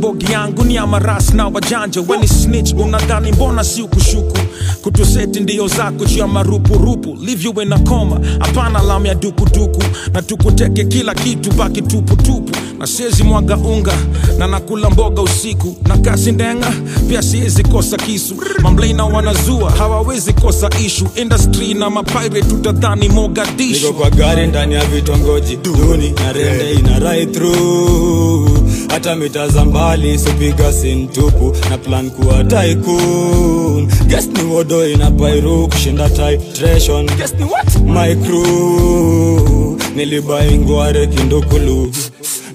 [0.00, 2.00] Bogi yangu ni amaras na wajanja.
[2.08, 4.38] Weni snitch unadhani mbona si ukushuku?
[4.82, 7.16] Kutuseti ndio zako juu ya marupurupu.
[7.20, 12.86] Leave you a coma hapana lam ya dukuduku na tukuteke kila kitu baki tuputupu na
[12.86, 13.92] siezi mwaga unga
[14.38, 15.76] na nakula mboga usiku.
[15.88, 16.72] Na kasi ndenga
[17.08, 18.34] pia siezi kosa kisu.
[18.62, 21.06] Mamlaina wanazua hawawezi kosa ishu.
[21.16, 23.94] Industry na mapirate tutadhani mogadishu.
[24.16, 25.56] Gari ndani ya vitongoji.
[25.56, 32.44] Duni na rende ina right through hata mita za mbali sipiga sintupu na plan kuwa
[32.44, 33.86] tycoon.
[34.06, 37.06] Guess ni wodo ina pairu kushinda titration.
[37.06, 37.80] Guess ni what?
[37.84, 39.78] My crew.
[39.96, 41.92] Nilibaingware kindukulu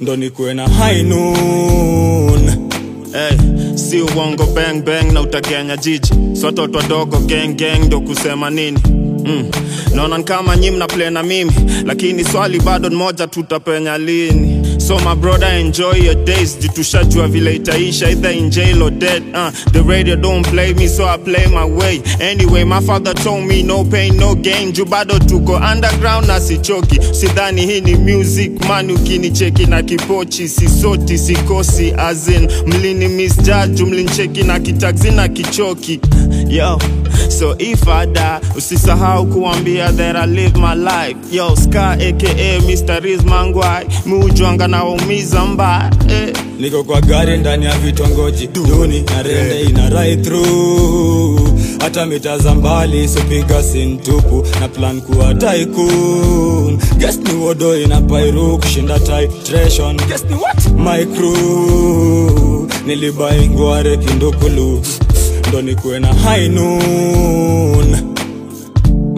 [0.02, 2.52] ndo nikuwe na high noon.
[3.13, 3.38] Hey,
[3.78, 6.13] si uongo bang bang na utakenya jiji.
[6.41, 8.80] Swatoto wadogo gang gang ndo kusema nini?
[9.26, 9.46] Mm.
[9.96, 11.52] naona kama nyi mna play na mimi
[11.86, 14.51] lakini swali bado moja tutapenya lini
[14.92, 16.58] so my brother enjoy your days.
[16.58, 21.06] Jitushajua vile itaisha either in jail or dead uh, the radio don't play me so
[21.06, 22.02] i play my way.
[22.20, 24.74] Anyway my father told me no pain no gain.
[24.92, 27.00] Bado tuko underground na sichoki.
[27.14, 30.50] Sidhani hii ni music man ukinicheki na kipochi.
[30.50, 36.00] Sisoti sikosi azin mlini misjaju mlincheki na kitaxi na kichoki.
[36.50, 36.80] Yo
[37.30, 41.18] so if I die usisahau kuambia that I live my life.
[41.32, 43.00] Yo ska aka Mr.
[43.04, 45.91] Riz Mangwai muujwanga na waumiza mbaya.
[46.10, 46.34] Eh.
[46.60, 48.48] niko kwa gari ndani ya vitongoji.
[48.48, 51.39] Duni na rende ina right through.
[51.80, 56.80] Hata mita za mbali sipiga sintupu na plan kuwa tycoon.
[56.98, 59.98] Guess ni wodo ina pairu kushinda titration.
[60.08, 60.72] Guess ni what?
[60.78, 62.67] My crew.
[62.86, 64.82] Nilibaingware kindukulu.
[65.50, 68.11] Ndo nikuwe na high noon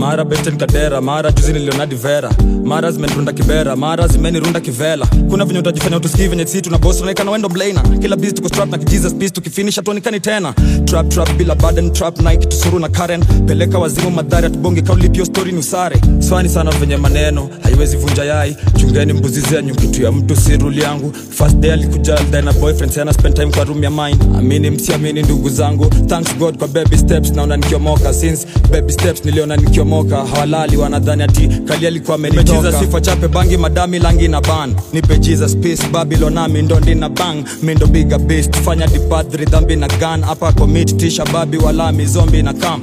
[0.04, 2.30] mara beten kadera mara juzi nilionadi vera.
[2.64, 5.06] Mara zimenirunda kibera mara zimenirunda kivela.
[5.30, 8.70] Kuna venye utajifanya utusikii venye si tuna boss unaonekana wendo blaina kila bis tuko strap
[8.72, 10.54] na kijesus peace tukifinisha tuonekani tena.
[10.86, 13.24] Trap trap bila baden trap nike tusuru na karen.
[13.48, 16.02] Peleka wazimu madhari atubonge kaulipio stori ni usare.
[16.20, 18.58] Swani sana venye maneno haiwezi vunja yai.
[18.78, 21.14] Chungeni mbuzi zenyu kitu ya mtu si yangu.
[21.30, 25.50] First day alikuja aldae boyfriend sana spend time kwa room ya mine amini msiamini ndugu
[25.50, 25.86] zangu.
[25.86, 31.48] Thanks god kwa baby steps naona nikiomoka since baby steps niliona nikiomoka hawalali wanadhani ati
[31.48, 32.72] kali alikuwa amenitoka.
[32.80, 34.76] Sifa chape bangi madami langi na ban.
[34.94, 37.44] Nipe jesus peace babylon nami ndo ndina bang.
[37.64, 42.54] Mindo biga beast fanya dipadri dhambi na gan hapa commit tisha babi wala mizombi na
[42.54, 42.82] kam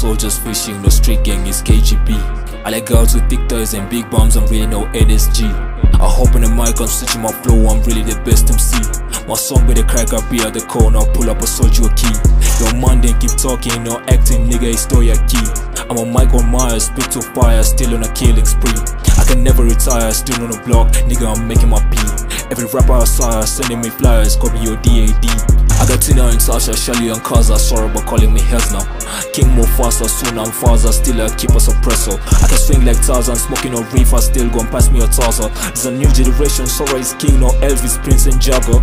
[0.00, 2.16] soldiers fishing, no street gang is KGB.
[2.64, 5.44] I like girls with thick thighs and big bombs, I'm really no NSG.
[5.44, 8.80] I hop on the mic, I'm switching my flow, I'm really the best MC.
[9.28, 12.16] My song better crack up here at the corner, pull up a soldier key.
[12.64, 15.44] Your man then keep talking, no acting, nigga, it's still your key.
[15.92, 18.80] I'm a Michael Myers, spit to fire, still on a killing spree.
[19.20, 22.00] I can never retire, still on the block, nigga, I'm making my P.
[22.48, 25.59] Every rapper I saw sending me flyers, copy your DAD.
[25.80, 28.84] I got Tina and Sasha, Shelly and Kaza, sorry about calling me heads now.
[29.32, 32.20] King move faster, soon I'm faster, still a keep a suppressor.
[32.20, 35.50] I can swing like Tarzan, smoking no reefer, still gon' pass me a Tarzan.
[35.72, 38.76] There's a new generation, sorry is king, no Elvis, Prince and Jagger.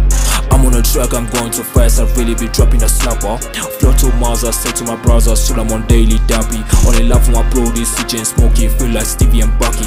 [0.50, 3.38] I'm on a track, I'm going too fast, I really be dropping a slapper.
[3.78, 6.66] Flow to Mars, I say to my brother, soon I'm on daily dappy.
[6.82, 9.86] Only love for my bro, this CJ and Smokey, feel like Stevie and Bucky.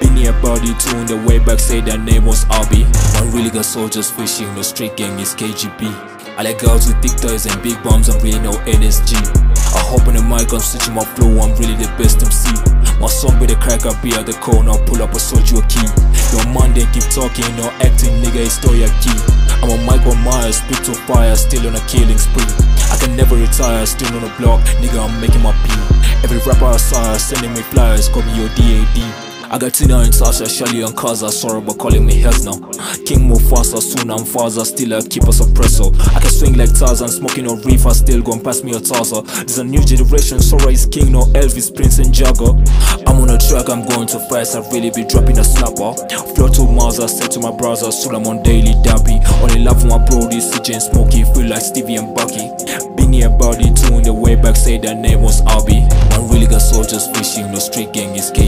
[0.00, 2.88] Been here body tune the way back, say their name was Albie.
[3.20, 6.15] One really got soldiers fishing, no street gang is KGB.
[6.36, 9.16] I like girls with thick thighs and big bombs, I'm really no NSG.
[9.56, 12.52] I hop on the mic, I'm switching my flow, I'm really the best MC.
[13.00, 15.88] My song be the crack, I be at the corner, pull up a soldier key.
[16.36, 19.16] Your man then keep talking, no acting, nigga, it's still your key.
[19.64, 22.44] I'm a Michael Myers, spit to fire, still on a killing spree.
[22.92, 25.72] I can never retire, still on the block, nigga, I'm making my P.
[26.20, 29.25] Every rapper I saw sending me flyers, call me your DAD.
[29.48, 32.58] I got Tina and Sasha, Shelly and Kaza, sorry about calling me heads now.
[33.06, 35.94] King move faster, soon I'm faster, still a keep a suppressor.
[36.16, 39.24] I can swing like Tarzan, smoking no reefer, still gon' pass me a Tarzan.
[39.46, 42.58] There's a new generation, sorry is king, no Elvis, Prince and Jagger.
[43.06, 45.94] I'm on a track, I'm going too fast, I really be dropping a snapper.
[46.34, 49.22] Flow to Mars, I said to my brother, soon I'm on daily dappy.
[49.46, 52.50] Only love for my bro, this CJ and Smokey, feel like Stevie and Bucky.
[52.98, 55.86] Been here body tune the way back, say their name was Albie.
[56.18, 58.45] One really got soldiers fishing, no street gang is KGB.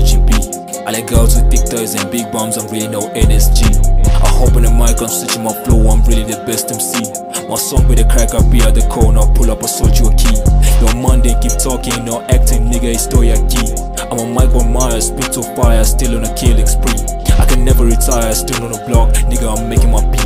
[0.98, 3.70] Like girls with thick thighs and big bums, I'm really no NSG.
[4.02, 7.06] I hop on the mic, I'm switching my flow, I'm really the best MC.
[7.46, 10.10] My song with the crack, I'll be at the corner, pull up, I sold you
[10.10, 10.34] a key.
[10.82, 13.78] Your Monday, keep talking, no acting, nigga, it's story key.
[14.10, 16.98] I'm a Michael Myers, spit to fire, still on a killing spree.
[17.38, 20.18] I can never retire, still on the block, nigga, I'm making my P.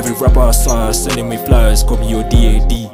[0.00, 2.93] Every rapper I saw, sending me flyers, call me your DAD.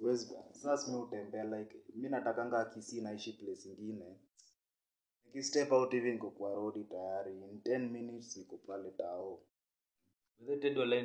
[0.00, 4.16] Huwezi- sasa mi utembea like mi natakanga kisi naishi place ingine
[5.24, 9.42] nikistep out hivi niko kwa rodi tayari in 10 minutes niko pale tao
[10.60, 11.02] Ted Walai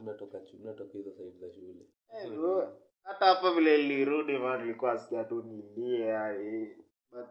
[0.00, 4.98] mnatoka chu- mnatoka hizo side za shule Eh, bro, hata hapa vile nilirudi man nilikuwa
[4.98, 6.76] sikia tu nilie yani
[7.10, 7.26] but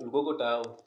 [0.00, 0.84] ulikuwa uko tao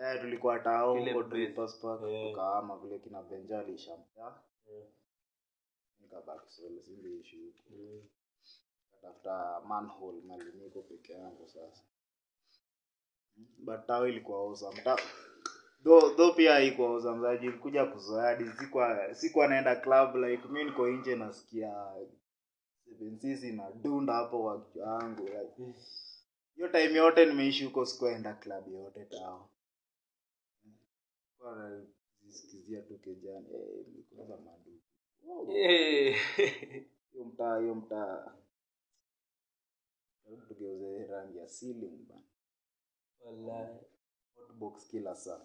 [0.00, 1.44] eh, tulikuwa tao Ile huko place.
[1.46, 2.30] Drippers Eh.
[2.30, 4.84] tukaama vile kina Benja alishampa Eh.
[6.06, 8.04] Nikabaki solo singeishi huko.
[8.92, 11.82] Katafuta manhole mali niko peke yangu sasa.
[13.58, 14.96] But tao ilikuwa awesome ta
[15.84, 20.88] do do pia haikuwa awesome zaji ilikuja kuzoadi sikuwa sikuwa naenda club like mi niko
[20.88, 21.94] nje nasikia
[22.84, 25.74] Seven nadunda na dunda hapo kwa kichwa yangu like
[26.54, 29.50] hiyo time yote nimeishi huko sikuenda club yote tao.
[31.38, 34.85] Kwa najisikizia tu kejani eh nikuza madu Eh.
[37.12, 38.32] Hiyo mtaa hiyo mtaa.
[40.48, 42.22] Tugeuze rangi ya ceiling bana
[43.20, 43.78] Wallahi.
[44.36, 45.40] hotbox kila saa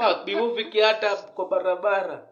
[0.87, 2.29] Hata kwa barabara.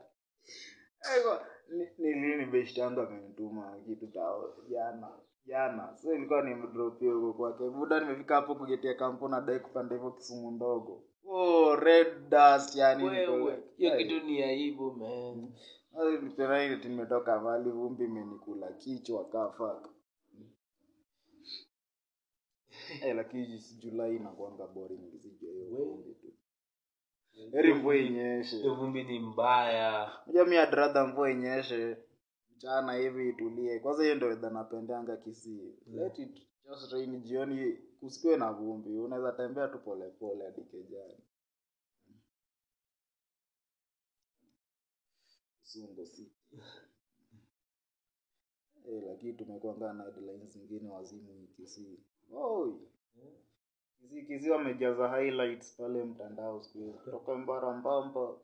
[1.70, 5.10] Nilini ni ni lini best yangu amenituma kitu tao jana
[5.46, 5.98] jana.
[5.98, 7.70] So ilikuwa nimdropia huko kwake.
[7.70, 13.64] Buda nimefika hapo kugetia kampo nadai kupanda hivyo kisumu ndogo oh red dust yani wewe
[13.78, 15.54] hiyo kitu ni aibu man.
[16.76, 19.90] Kitu nimetoka mbali vumbi imenikula kichwa kaa fuck.
[23.04, 26.34] Eh, lakini julai inakuanga boring sijua hiyo vumbi tu.
[27.52, 28.70] Heri mvua inyeshe.
[28.70, 30.12] vumbi ni mbaya.
[30.34, 31.98] Ja mi adradha mvua inyeshe
[32.56, 33.80] mchana hivi itulie.
[33.80, 35.74] Kwanza hiyo ndo edha napendanga kisii.
[35.88, 41.18] Let it just rain jioni kusikue na vumbi unaweza tembea tu polepole hadi kejani.
[45.64, 46.32] Sungo si.
[48.88, 52.00] Eh lakini tumekuanga na headlines zingine wazimu kisii.
[52.34, 52.74] Oi.
[54.02, 56.92] kisii kisii wamejaza highlights pale mtandao siku hizi.
[56.98, 58.36] Kutoka mbara mbamba.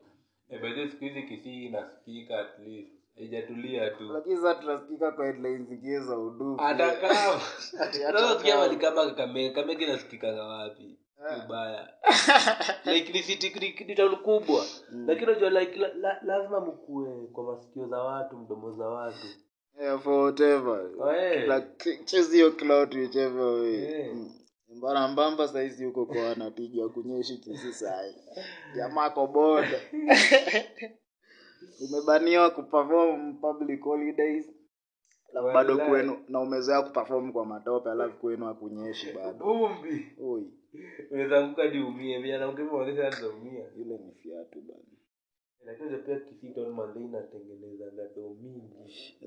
[0.50, 0.60] The
[0.92, 4.04] siku hizi kisii inasikika at least haijatulia tu.
[4.14, 8.12] Lakini sasa tunasikika kwa headlines zingine za udugu hata kama Sasa
[8.44, 8.58] kama.
[8.60, 11.00] mali kama Kakamega Kakamega inasikikaga wapi?
[11.42, 11.90] Vibaya.
[12.94, 14.66] Like ni city ni- town kubwa.
[15.08, 19.28] Lakini unajua like la, la, lazima mkue kwa masikio za watu mdomo za watu.
[19.82, 20.90] Yeah, for whatever.
[21.00, 21.48] Oh, eh.
[21.56, 24.12] like chase hiyo cloud whichever way Eh.
[24.16, 24.32] Mm.
[24.76, 28.16] mbara mbamba saizi huko kwa anapigwa kunyeshi kisi sai.
[28.76, 29.80] Jamaa ko boda
[31.82, 34.46] umebaniwa kuperform public holidays.
[35.32, 39.46] Alafu bado kwenu na umezoea kuperform kwa matope alafu kwenu hakunyeshi bado.
[39.46, 40.54] Vumbi oi.
[41.12, 41.42] Unaweza
[43.76, 44.84] ile ni fiatu bana.
[45.66, 46.74] Lakini pia Kisii town
[47.06, 48.76] inatengeneza gado mingi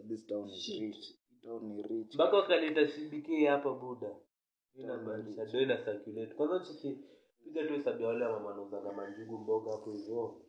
[0.08, 1.18] this town is rich.
[1.42, 2.14] Town ni rich.
[2.14, 4.16] Mpaka wakaleta CBK hapa buda.
[4.74, 6.34] Inabadilisha do ina circulate.
[6.34, 6.98] Kwanza chiki
[7.44, 10.42] piga tu hesabu ya wale mama wanauzanga manjugu mboga hapo hivyo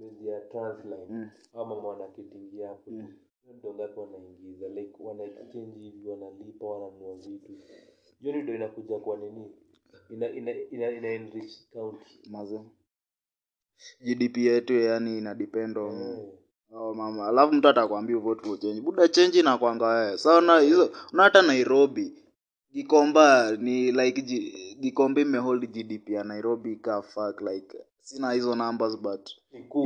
[0.00, 1.06] bezi ya transline.
[1.10, 1.30] Mm.
[1.54, 3.12] ama mama wanakitingia hapo Mm.
[3.58, 4.68] ndo ngapi wanaingiza?
[4.68, 7.52] Like wana exchange hivi wanalipa wananunua vitu.
[8.20, 9.50] Hiyo ni ndo inakuja kwa nini?
[10.10, 12.60] Ina ina ina, ina enrich county maze.
[14.00, 16.28] Gdp yetu yani ina depend on Eh.
[16.70, 17.26] Oh, mama.
[17.28, 18.80] Alafu mtu atakwambia vote for change.
[18.80, 20.18] Buda change inakwanga wewe.
[20.18, 22.12] Sa hizo una hata nairobi.
[22.72, 28.96] Gikomba ni like G- gikomba imehold gdp ya nairobi ka fuck like sina hizo numbers
[28.98, 29.30] but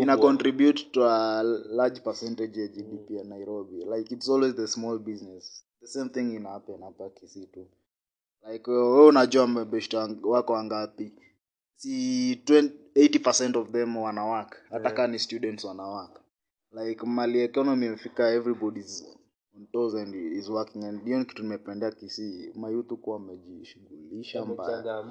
[0.02, 3.84] ina contribute to a large percentage ya gdp ya nairobi.
[3.84, 5.64] Like it's always the small business.
[5.80, 7.66] The same thing ina happen hapa kisii tu
[8.52, 11.12] like wewe unajua mabeshta wako wangapi?
[11.76, 14.94] Si 20, 80% of them wanawak hata Yeah.
[14.96, 16.20] kaa ni students wanawak
[16.84, 19.04] like mali economy imefika everybody's
[19.56, 20.84] on toes and is working.
[20.84, 22.52] And hiyo kitu nimependea kisii.
[22.54, 25.04] Mayutu kuwa amejishughulisha mbaya.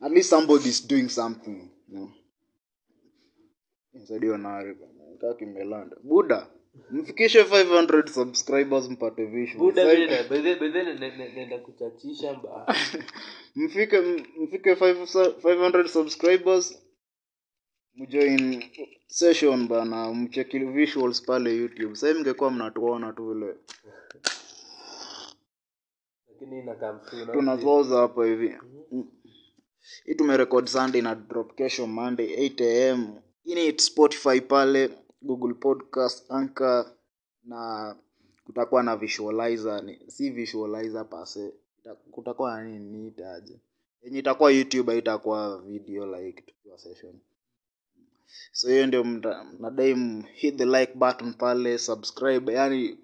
[0.00, 2.10] At least somebody is doing something you know.
[6.02, 6.46] Buda
[6.90, 11.58] mfikishe 500 subscribers mpate vision buda Sasa- vile na- bedhe- bedhe ne- ne- ne- naenda
[11.58, 12.40] kuchachisha
[13.56, 14.00] mfike
[14.40, 16.82] mfike 5 500 subscribers
[17.94, 18.64] mjoin
[19.06, 21.94] session bana mcheki visuals pale youtube.
[21.96, 23.54] Sahii mngekuwa mnatuona tu vile.
[27.32, 28.54] Tunazoza hapa hivi.
[28.92, 29.04] Mm.
[30.04, 34.90] Hii tumerekod sunday na drop kesho monday 8 am ini spotify pale
[35.22, 36.92] google podcast anchor
[37.44, 37.96] na
[38.44, 39.84] kutakuwa na visualizer.
[39.84, 41.52] Ni, si visualizer pase
[42.10, 43.60] kutakuwa na nini niitaje?
[44.02, 47.14] Yenye itakuwa youtube haitakuwa video like tukiwa session.
[48.52, 52.52] So hiyo ndio mta- hit the like button pale subscribe.
[52.52, 52.98] Yani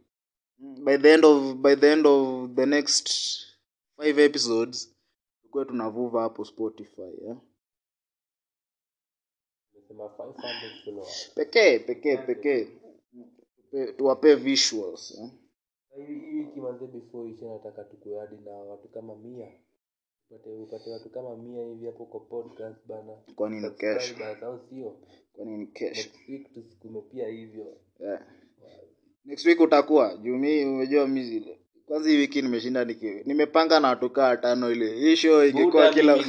[0.59, 3.09] by the end of by the end of the next
[3.97, 4.92] five episodes
[5.53, 7.37] tukuwe tunavuva hapo spotify yeah?
[9.73, 11.33] Nimesema 500 followers.
[11.35, 12.69] pekee pekee pekee
[13.97, 15.21] tuwapee visuals?
[15.97, 19.53] Hii hii before ishe nataka tukue hadi na watu kama mia
[20.31, 24.25] upate upate watu kama mia hivi hapo kwa podcast bana kwani ni kesho?
[24.43, 24.97] Au sio
[25.33, 28.27] kwani ni kesho next week tusikume pia hivyo yeah.
[29.25, 33.89] next week utakuwa juu mi umejua mi zile kwanza hii wiki nimeshinda niki nimepanga na
[33.89, 34.95] watu kaa tano ile.
[34.95, 36.17] Hii show ingekuwa kila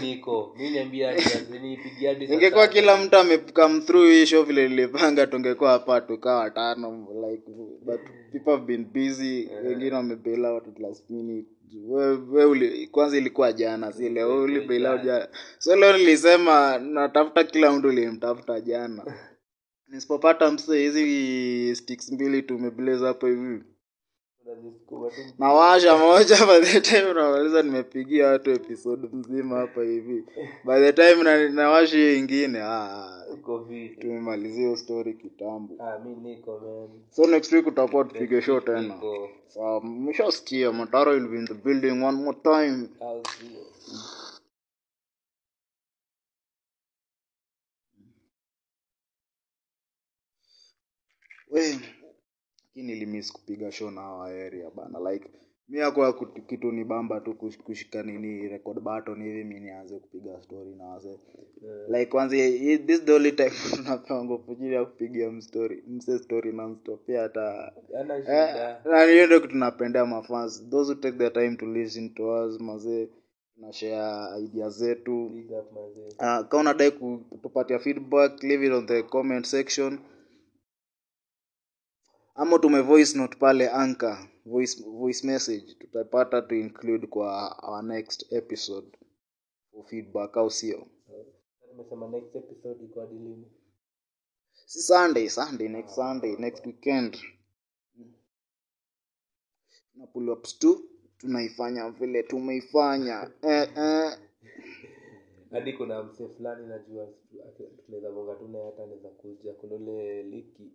[2.34, 7.44] ingekuwa kila mtu amecome through hii show vile nilipanga tungekuwa hapa tukaa watano like
[7.86, 8.00] but
[8.32, 9.50] people have been busy.
[9.66, 11.48] Wengine wamebail out at last minute.
[11.88, 14.44] We, we uli, kwanza ilikuwa jana si leo?
[14.44, 15.28] Ulibail out jana.
[15.60, 19.04] So leo nilisema natafuta kila mtu ulimtafuta jana.
[19.90, 23.64] Nisipopata mse hizi sticks mbili tumeblaze hapo hivi
[25.40, 30.24] nawasha moja by the time unamaliza nimepigia watu episode mzima hapa hivi.
[30.64, 33.26] By the time na, nawasha hiyo ingine ah,
[34.00, 35.74] tumemalizia hiyo story kitambo.
[35.80, 36.00] Ah
[37.12, 39.00] so next week utakuwa tupige show tena.
[39.48, 39.82] So,
[40.74, 42.88] mataro will be in the building one more time.
[51.52, 51.80] We
[52.76, 55.30] lakini nilimiss kupiga show na hawa area bana like
[55.70, 56.14] mi akwa
[56.48, 60.84] kitu ni bamba tu kush- kushika nini record button hivi mi nianze kupiga story na
[60.86, 61.20] wase
[61.88, 62.36] like kwanza
[62.86, 67.74] this the only time tunapewa jili ya kupigia mstory mse story non-stop pia hata
[68.32, 68.56] Eh,
[68.86, 73.08] na hiyo ndio tunapendea mafans those who take their time to listen to us mazee
[73.58, 75.26] na share idea zetu.
[76.20, 80.00] Uh, kama unadai kutupatia feedback leave it on the comment section
[82.36, 88.32] ama tume voice note pale anchor voice, voice message tutapata to include kwa our next
[88.34, 88.98] episode
[89.72, 90.88] for feedback au sio?
[91.72, 93.48] Tumesema next episode iko hadi lini?
[94.66, 97.18] Si sunday sunday next sunday next weekend.
[99.96, 103.32] Na pull ups tu tunaifanya vile tumeifanya.
[103.42, 104.18] Eh, eh.
[105.52, 107.08] hadi kuna msee fulani najua
[107.86, 109.54] tunaweza bonga tu naye hata anaweza kuja.
[109.54, 110.72] Kuna ule liki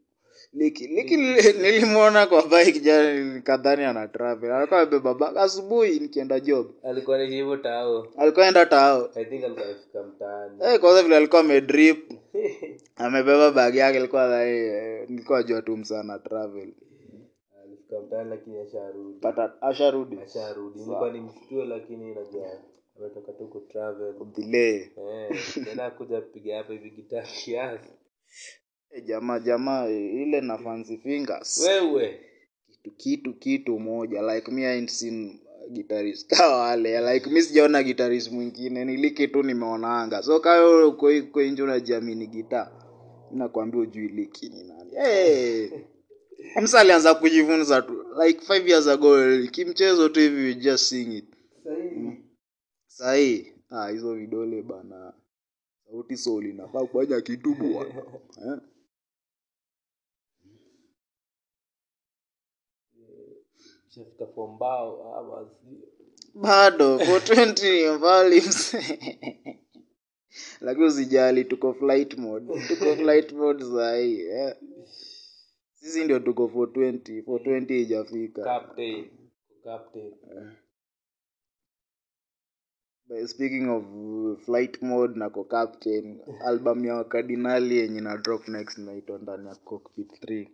[0.53, 4.53] liki liki nilimwona kwa bike jana nikadhani ana travel.
[4.53, 5.37] Alikuwa amebeba bag.
[5.37, 6.67] Asubuhi nikienda job.
[6.83, 8.07] Alikuwa hivyo tao.
[8.17, 9.11] Alikuwa enda tao.
[9.15, 10.59] I think alikuwa afika mtaani.
[10.65, 12.13] Eh, kwanza vile alikuwa amedrip
[12.97, 16.73] amebeba bag yake alikuwa dhani nilikuwa jua tu msana travel.
[17.65, 19.19] Alifika mtaani lakini asharudi.
[19.21, 20.19] Pata asharudi.
[20.21, 20.79] Asharudi.
[20.79, 22.49] Nilikuwa ni mshtue lakini najua
[22.99, 24.15] ametoka tu ku travel.
[24.37, 24.77] Delay.
[24.77, 27.91] Eh tena kuja piga hapa hivi gitaa kiasi
[28.91, 31.59] eh, jamaa jamaa eh, ile na fancy fingers.
[31.67, 32.21] Wewe.
[32.69, 36.31] Kitu kitu kitu moja like me I ain't seen guitarist.
[36.37, 38.85] Ka wale like mi sijaona guitarist mwingine.
[38.85, 40.23] Niliki tu nimeonanga.
[40.23, 42.73] So kayo uko uko nje unajiamini gita
[43.31, 44.91] nakwambia ujui liki ni nani.
[44.95, 45.69] Hey.
[46.63, 49.17] msa alianza kujifunza tu like five years ago
[49.51, 51.25] kimchezo tu hivi you just sing it.
[52.87, 53.53] Sahi.
[53.71, 55.13] ah, hizo vidole bana.
[55.85, 58.03] Sauti soul inafaa kufanya kitu bwana
[63.89, 63.95] eh?
[63.95, 65.51] shafika fombao ama
[66.35, 68.43] bado for 20 mbali
[70.61, 72.61] lakini usijali tuko flight mode.
[72.69, 74.57] Tuko flight mode sahii eh.
[75.75, 79.11] sisi ndio tuko for 20 for 20 ijafika captain
[79.65, 80.13] captain.
[83.09, 86.21] By speaking of uh, flight mode na ko captain.
[86.45, 90.49] Album ya wakardinali yenye na drop next inaitwa ndani ya cockpit 3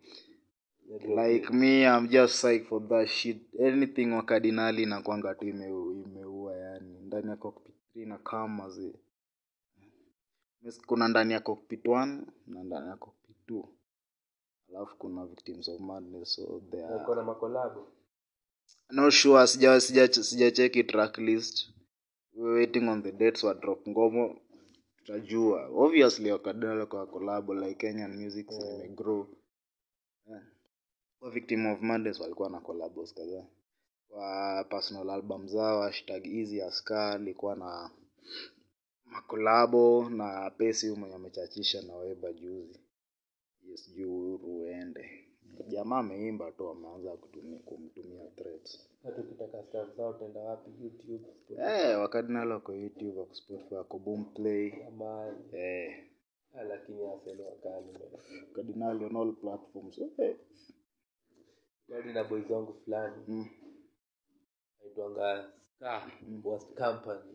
[1.16, 3.38] like me i'm just psyched for that shit.
[3.60, 6.98] Anything wakardinali inakwanga tu imeua yani.
[7.06, 8.94] Ndani ya cockpit 3 na kama zi
[10.86, 13.64] kuna ndani ya cockpit 1 na ndani ya cockpit 2
[14.68, 17.86] alafu kuna victims of madness so there are kuna makolabo
[18.90, 21.70] no sure sija sija sija check track list.
[22.36, 24.40] We're waiting on the dates wa drop ngomo.
[24.96, 25.66] Tutajua.
[25.68, 28.84] Obviously wakadala kwa collab like Kenyan music yeah.
[28.84, 29.26] imegrow
[30.26, 30.42] yeah.
[31.24, 33.46] Kwa victim of madness walikuwa na collabos kadhaa.
[34.08, 37.90] Kwa personal album zao hashtag easy aska likuwa na
[39.04, 42.80] makolabo na pesi huyu mwenye amechachisha na weba juzi.
[43.62, 45.10] Yes juu uende.
[45.68, 48.88] Jamaa ameimba tu ameanza kutumia kumtumia threats
[49.68, 50.70] stuff zao tenda wapi?
[50.82, 56.04] Youtube Eh, wakadinal wako youtube wako spotify wako boomplay ama eh,
[56.54, 56.64] ah,
[57.02, 57.42] wakali.
[58.48, 59.98] Wakadinal on all platforms.
[60.18, 60.36] Eh.
[61.88, 63.16] Gadi na boys wangu fulani.
[63.28, 63.46] Mm.
[64.82, 65.44] naitwanga
[65.76, 66.02] ska
[66.44, 67.34] was company.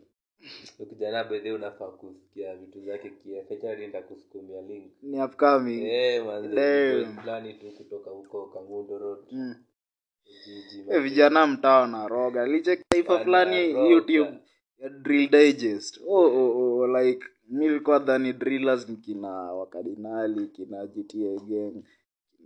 [0.78, 4.92] Ukijana bedhe unafaa kusikia vitu zake kiafechari ndakusukumia link.
[5.02, 5.82] Ni upcoming.
[5.84, 9.24] Eh, manze, fulani tu kutoka huko kangundo road.
[9.32, 9.54] Mm.
[10.46, 14.38] jiji eh, vijana mtaa wanaroga lichek taifa fulani youtube
[14.78, 16.00] ya drill digest.
[16.06, 21.82] Oh, oh, oh, like mi likuwa dhani drillers ni kina wakadinali kina gta gang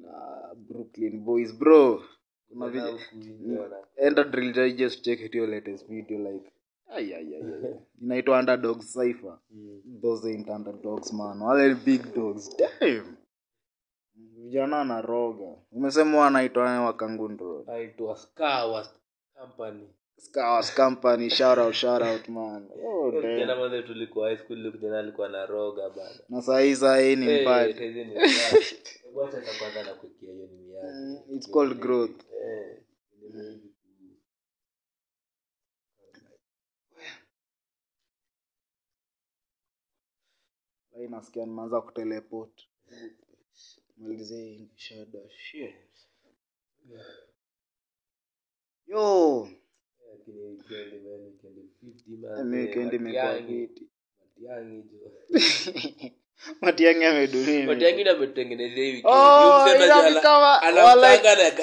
[0.05, 2.03] kina brooklyn boys bro.
[2.49, 6.51] Kuna vij- nje drill digest check it your latest video like
[6.89, 7.75] ay, ay, ay, ay.
[8.03, 9.39] inaitwa underdog cipher
[10.03, 11.43] those ain't underdogs man.
[11.43, 12.57] Wale big dogs.
[12.57, 13.17] Damn.
[14.15, 18.95] Vijana anaroga umesema wanaitwa wakangundro aitwa ska was
[19.41, 19.89] company
[20.19, 22.69] scars company shout out shout out man.
[22.85, 26.21] Oh, kijana mwanzo tulikuwa high school yule kijana alikuwa na roga bana.
[26.29, 28.15] Na sahii sahii ni Eh, mbad saizi ni.
[29.15, 31.37] Wacha na kwanza nakuwekea hiyo ni miadi.
[31.37, 32.21] it's called growth.
[32.33, 32.79] Eh,
[40.97, 42.69] ni nasikia nimeanza kuteleport.
[43.97, 46.09] Malizie shada shit.
[48.87, 49.49] Yo
[50.71, 53.25] weekend, man, weekend imekuwa
[54.37, 55.11] Matiang'i, jo.
[56.61, 57.05] matiangi
[57.67, 59.03] Matiang'i.
[59.05, 60.63] Oh, kama-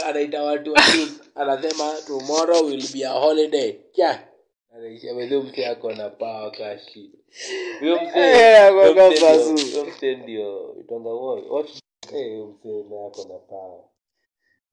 [0.05, 0.81] anaita watu wa
[1.35, 3.75] anasema tomorrow will be a holiday.
[3.91, 4.27] Cha.
[4.75, 7.11] anaisha mzee mse ako na pawa kashi
[7.79, 11.71] huyo mse Eh, ako na mse huyo mse ndio itonga woi watch
[12.15, 13.83] eh huyo ako na pawa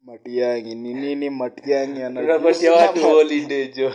[0.02, 3.92] matiangi ni nini matiangi anapatia watu holiday jo.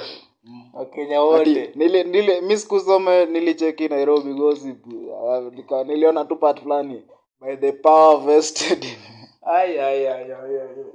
[0.74, 1.72] Wakenya wote.
[1.76, 4.88] Nile nile mi sikusome nilicheki nairobi gossip.
[4.88, 7.04] Uh, nika- niliona tu part fulani.
[7.42, 8.98] By the power vested in-
[9.42, 10.86] Ai, ai, ai, ai, ai.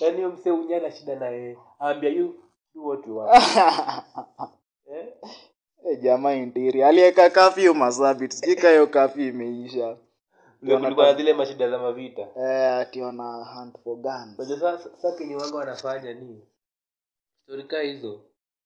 [0.00, 1.56] yaani huyo unya na shida na yeye.
[1.80, 2.34] Aambia you
[2.74, 3.34] do what you want.
[4.92, 5.06] Eh?
[5.90, 9.96] Eh, jamaa intiri aliyeka kafyu masabit sijika hiyo kafyu imeisha
[10.80, 12.22] kulikuwa na zile mashida za mavita.
[12.36, 14.36] Eh, ati wana hunt for guns.
[14.36, 16.42] Sasa sasa kenye wangu wanafanya ni
[17.42, 18.20] storika hizo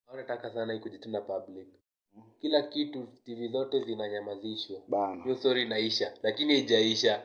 [0.07, 1.69] wanataka sana ikujitenda public.
[2.41, 4.81] Kila kitu tv zote zinanyamazishwa.
[5.25, 7.23] Hiyo story inaisha lakini haijaisha.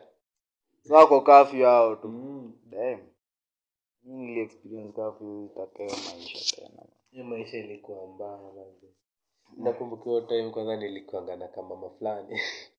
[0.81, 2.07] Sako kafyu hao tu.
[2.07, 2.53] Mm.
[2.65, 2.99] Damn.
[4.03, 6.85] nili experience kafyu itakayo maisha tena.
[7.11, 8.39] Hiyo maisha ilikuwa mbaya
[9.57, 12.39] nakumbukiwa time kwanza nilikuangana kamama fulani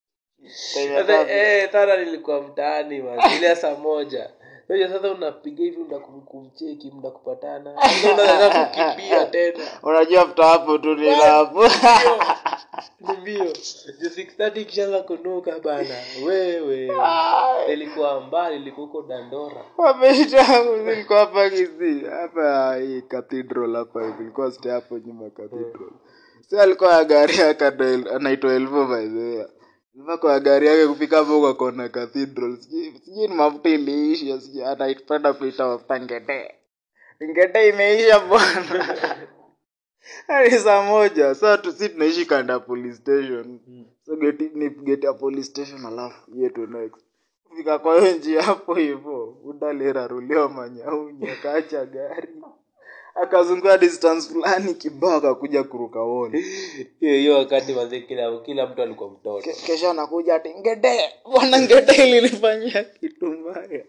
[1.16, 1.34] Kafyu.
[1.36, 3.02] eh nilikuwa mtaani
[3.36, 4.30] ile saa moja.
[4.68, 7.72] Unajua sasa unapiga hivi mda kumcheki mda kupatana.
[7.72, 9.64] Kukimbia tena.
[9.82, 11.64] Unajua hapo tu ni hapo.
[13.00, 15.94] 6:30 ikishaanza kunuka bana.
[16.26, 16.90] Wewe.
[17.72, 19.64] Ilikuwa mbali ilikuwa huko dandora.
[19.78, 20.76] Wameshangu
[21.14, 24.22] hapa kizi hapa hii cathedral hapa hivi.
[24.22, 25.90] Ilikuwa stay hapo nyuma cathedral.
[26.48, 29.06] Si alikuwa gari anaitwa- anaitwa elvo by
[29.96, 32.56] the kwa gari yake kufika hapo kwa kona cathedral.
[32.56, 36.54] Sijui ni mafuta iliisha sijui anaipenda kuita mafuta ngete
[37.24, 38.96] ngete imeisha bwana.
[40.26, 41.34] Hadi saa moja.
[41.34, 43.60] Saa tu si tunaishi kanda ya police station.
[44.06, 47.04] So geti ni geti ya police station alafu yetu next
[47.44, 49.38] kufika kwa hiyo njia hapo hivo.
[49.44, 52.28] Udaliraruliwa manyaunya akaacha gari
[53.22, 56.40] akazunguka distance fulani kibao akakuja kuruka woni
[57.00, 59.42] hiyo hiyo wakati wazee kila kila mtu alikuwa mtoto.
[59.42, 63.84] Ke- kesho anakuja ati ngede bwana ngede ilinifanyia kitu mbaya?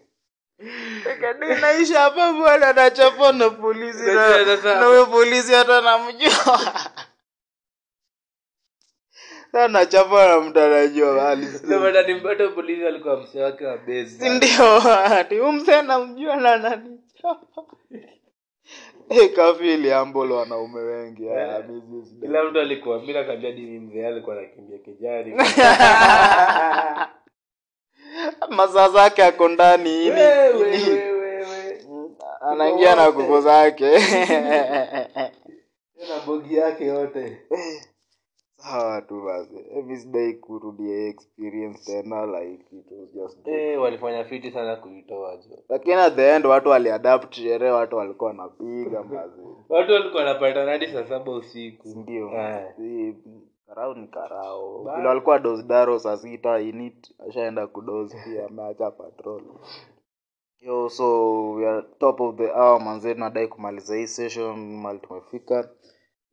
[1.60, 4.06] Naisha hapa bwana nachapwa na polisi
[4.74, 6.70] na huyo polisi hata namjua
[9.68, 11.80] nachapa na mtu anajua Ndio
[12.50, 14.06] polisi alikuwa msee wake wa base.
[14.06, 17.62] Sindio ati umse namjua na nanichapa
[19.08, 24.36] hey, kafi iliambolo wanaume wengi ah, sida- kila mtu alikuwa bila nakwambia dini mzee alikuwa
[24.38, 25.34] anakimbia kijari
[28.56, 31.82] masaa zake ako ndani ini- wewe.
[32.40, 33.98] anaingia na kuko zake.
[36.08, 37.38] Na bogi yake yote
[38.58, 39.82] sawa tu basi.
[39.86, 43.54] Mi sidai kurudia experience tena like it was just good.
[43.54, 48.30] eh walifanya fiti sana kuitoa jo lakini at the end watu waliadapt sherehe watu walikuwa
[48.30, 49.40] wanapiga mazi.
[49.68, 51.88] Watu walikuwa wanapatana hadi saa saba usiku.
[51.88, 52.66] Ndio Eh.
[52.76, 53.14] Si-
[53.66, 59.42] karao ni karao vile walikuwa dosdaro saa sita init ashaenda kudos pia ameacha patrol.
[60.60, 65.68] Yo so we are top of the hour manzee tunadai kumaliza hii session mali tumefika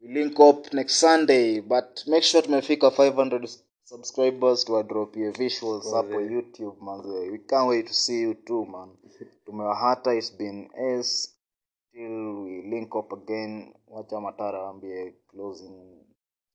[0.08, 3.47] link up next sunday but make sure tumefika 500
[3.84, 7.30] subscribers tuwadropie visuals hapo youtube manze.
[7.30, 8.89] We can't wait to see you too man.
[9.45, 11.36] Tumewahata it's been s
[11.93, 16.06] till we link up again wacha matara ambie closing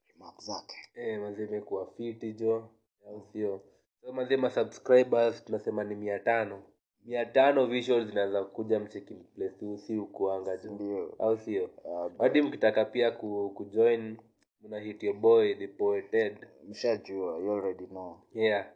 [0.09, 0.74] remarks zake.
[0.94, 2.68] Eh mazee imekuwa fiti jo
[3.07, 3.61] au sio?
[4.01, 6.62] So mazee ma subscribers tunasema ni mia tano
[7.05, 11.14] mia tano visual zinaweza kuja mcheki place si ukuanga ndio.
[11.18, 11.70] Au sio?
[11.84, 14.16] Uh, hadi mkitaka pia ku, kujoin
[14.62, 16.36] mna hit your boy the poeted.
[16.68, 18.16] Mshajua you already know.
[18.34, 18.66] Yeah.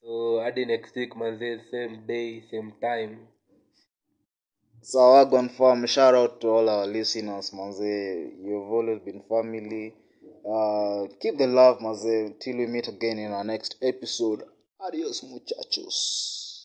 [0.00, 3.16] So hadi next week manze same day same time.
[4.80, 5.86] So wagwan farm.
[5.86, 8.14] Shout out to all our listeners manze.
[8.44, 9.94] You've always been family.
[10.44, 14.44] Uh, keep the love manze till we meet again in our next episode.
[14.78, 16.43] Adios muchachos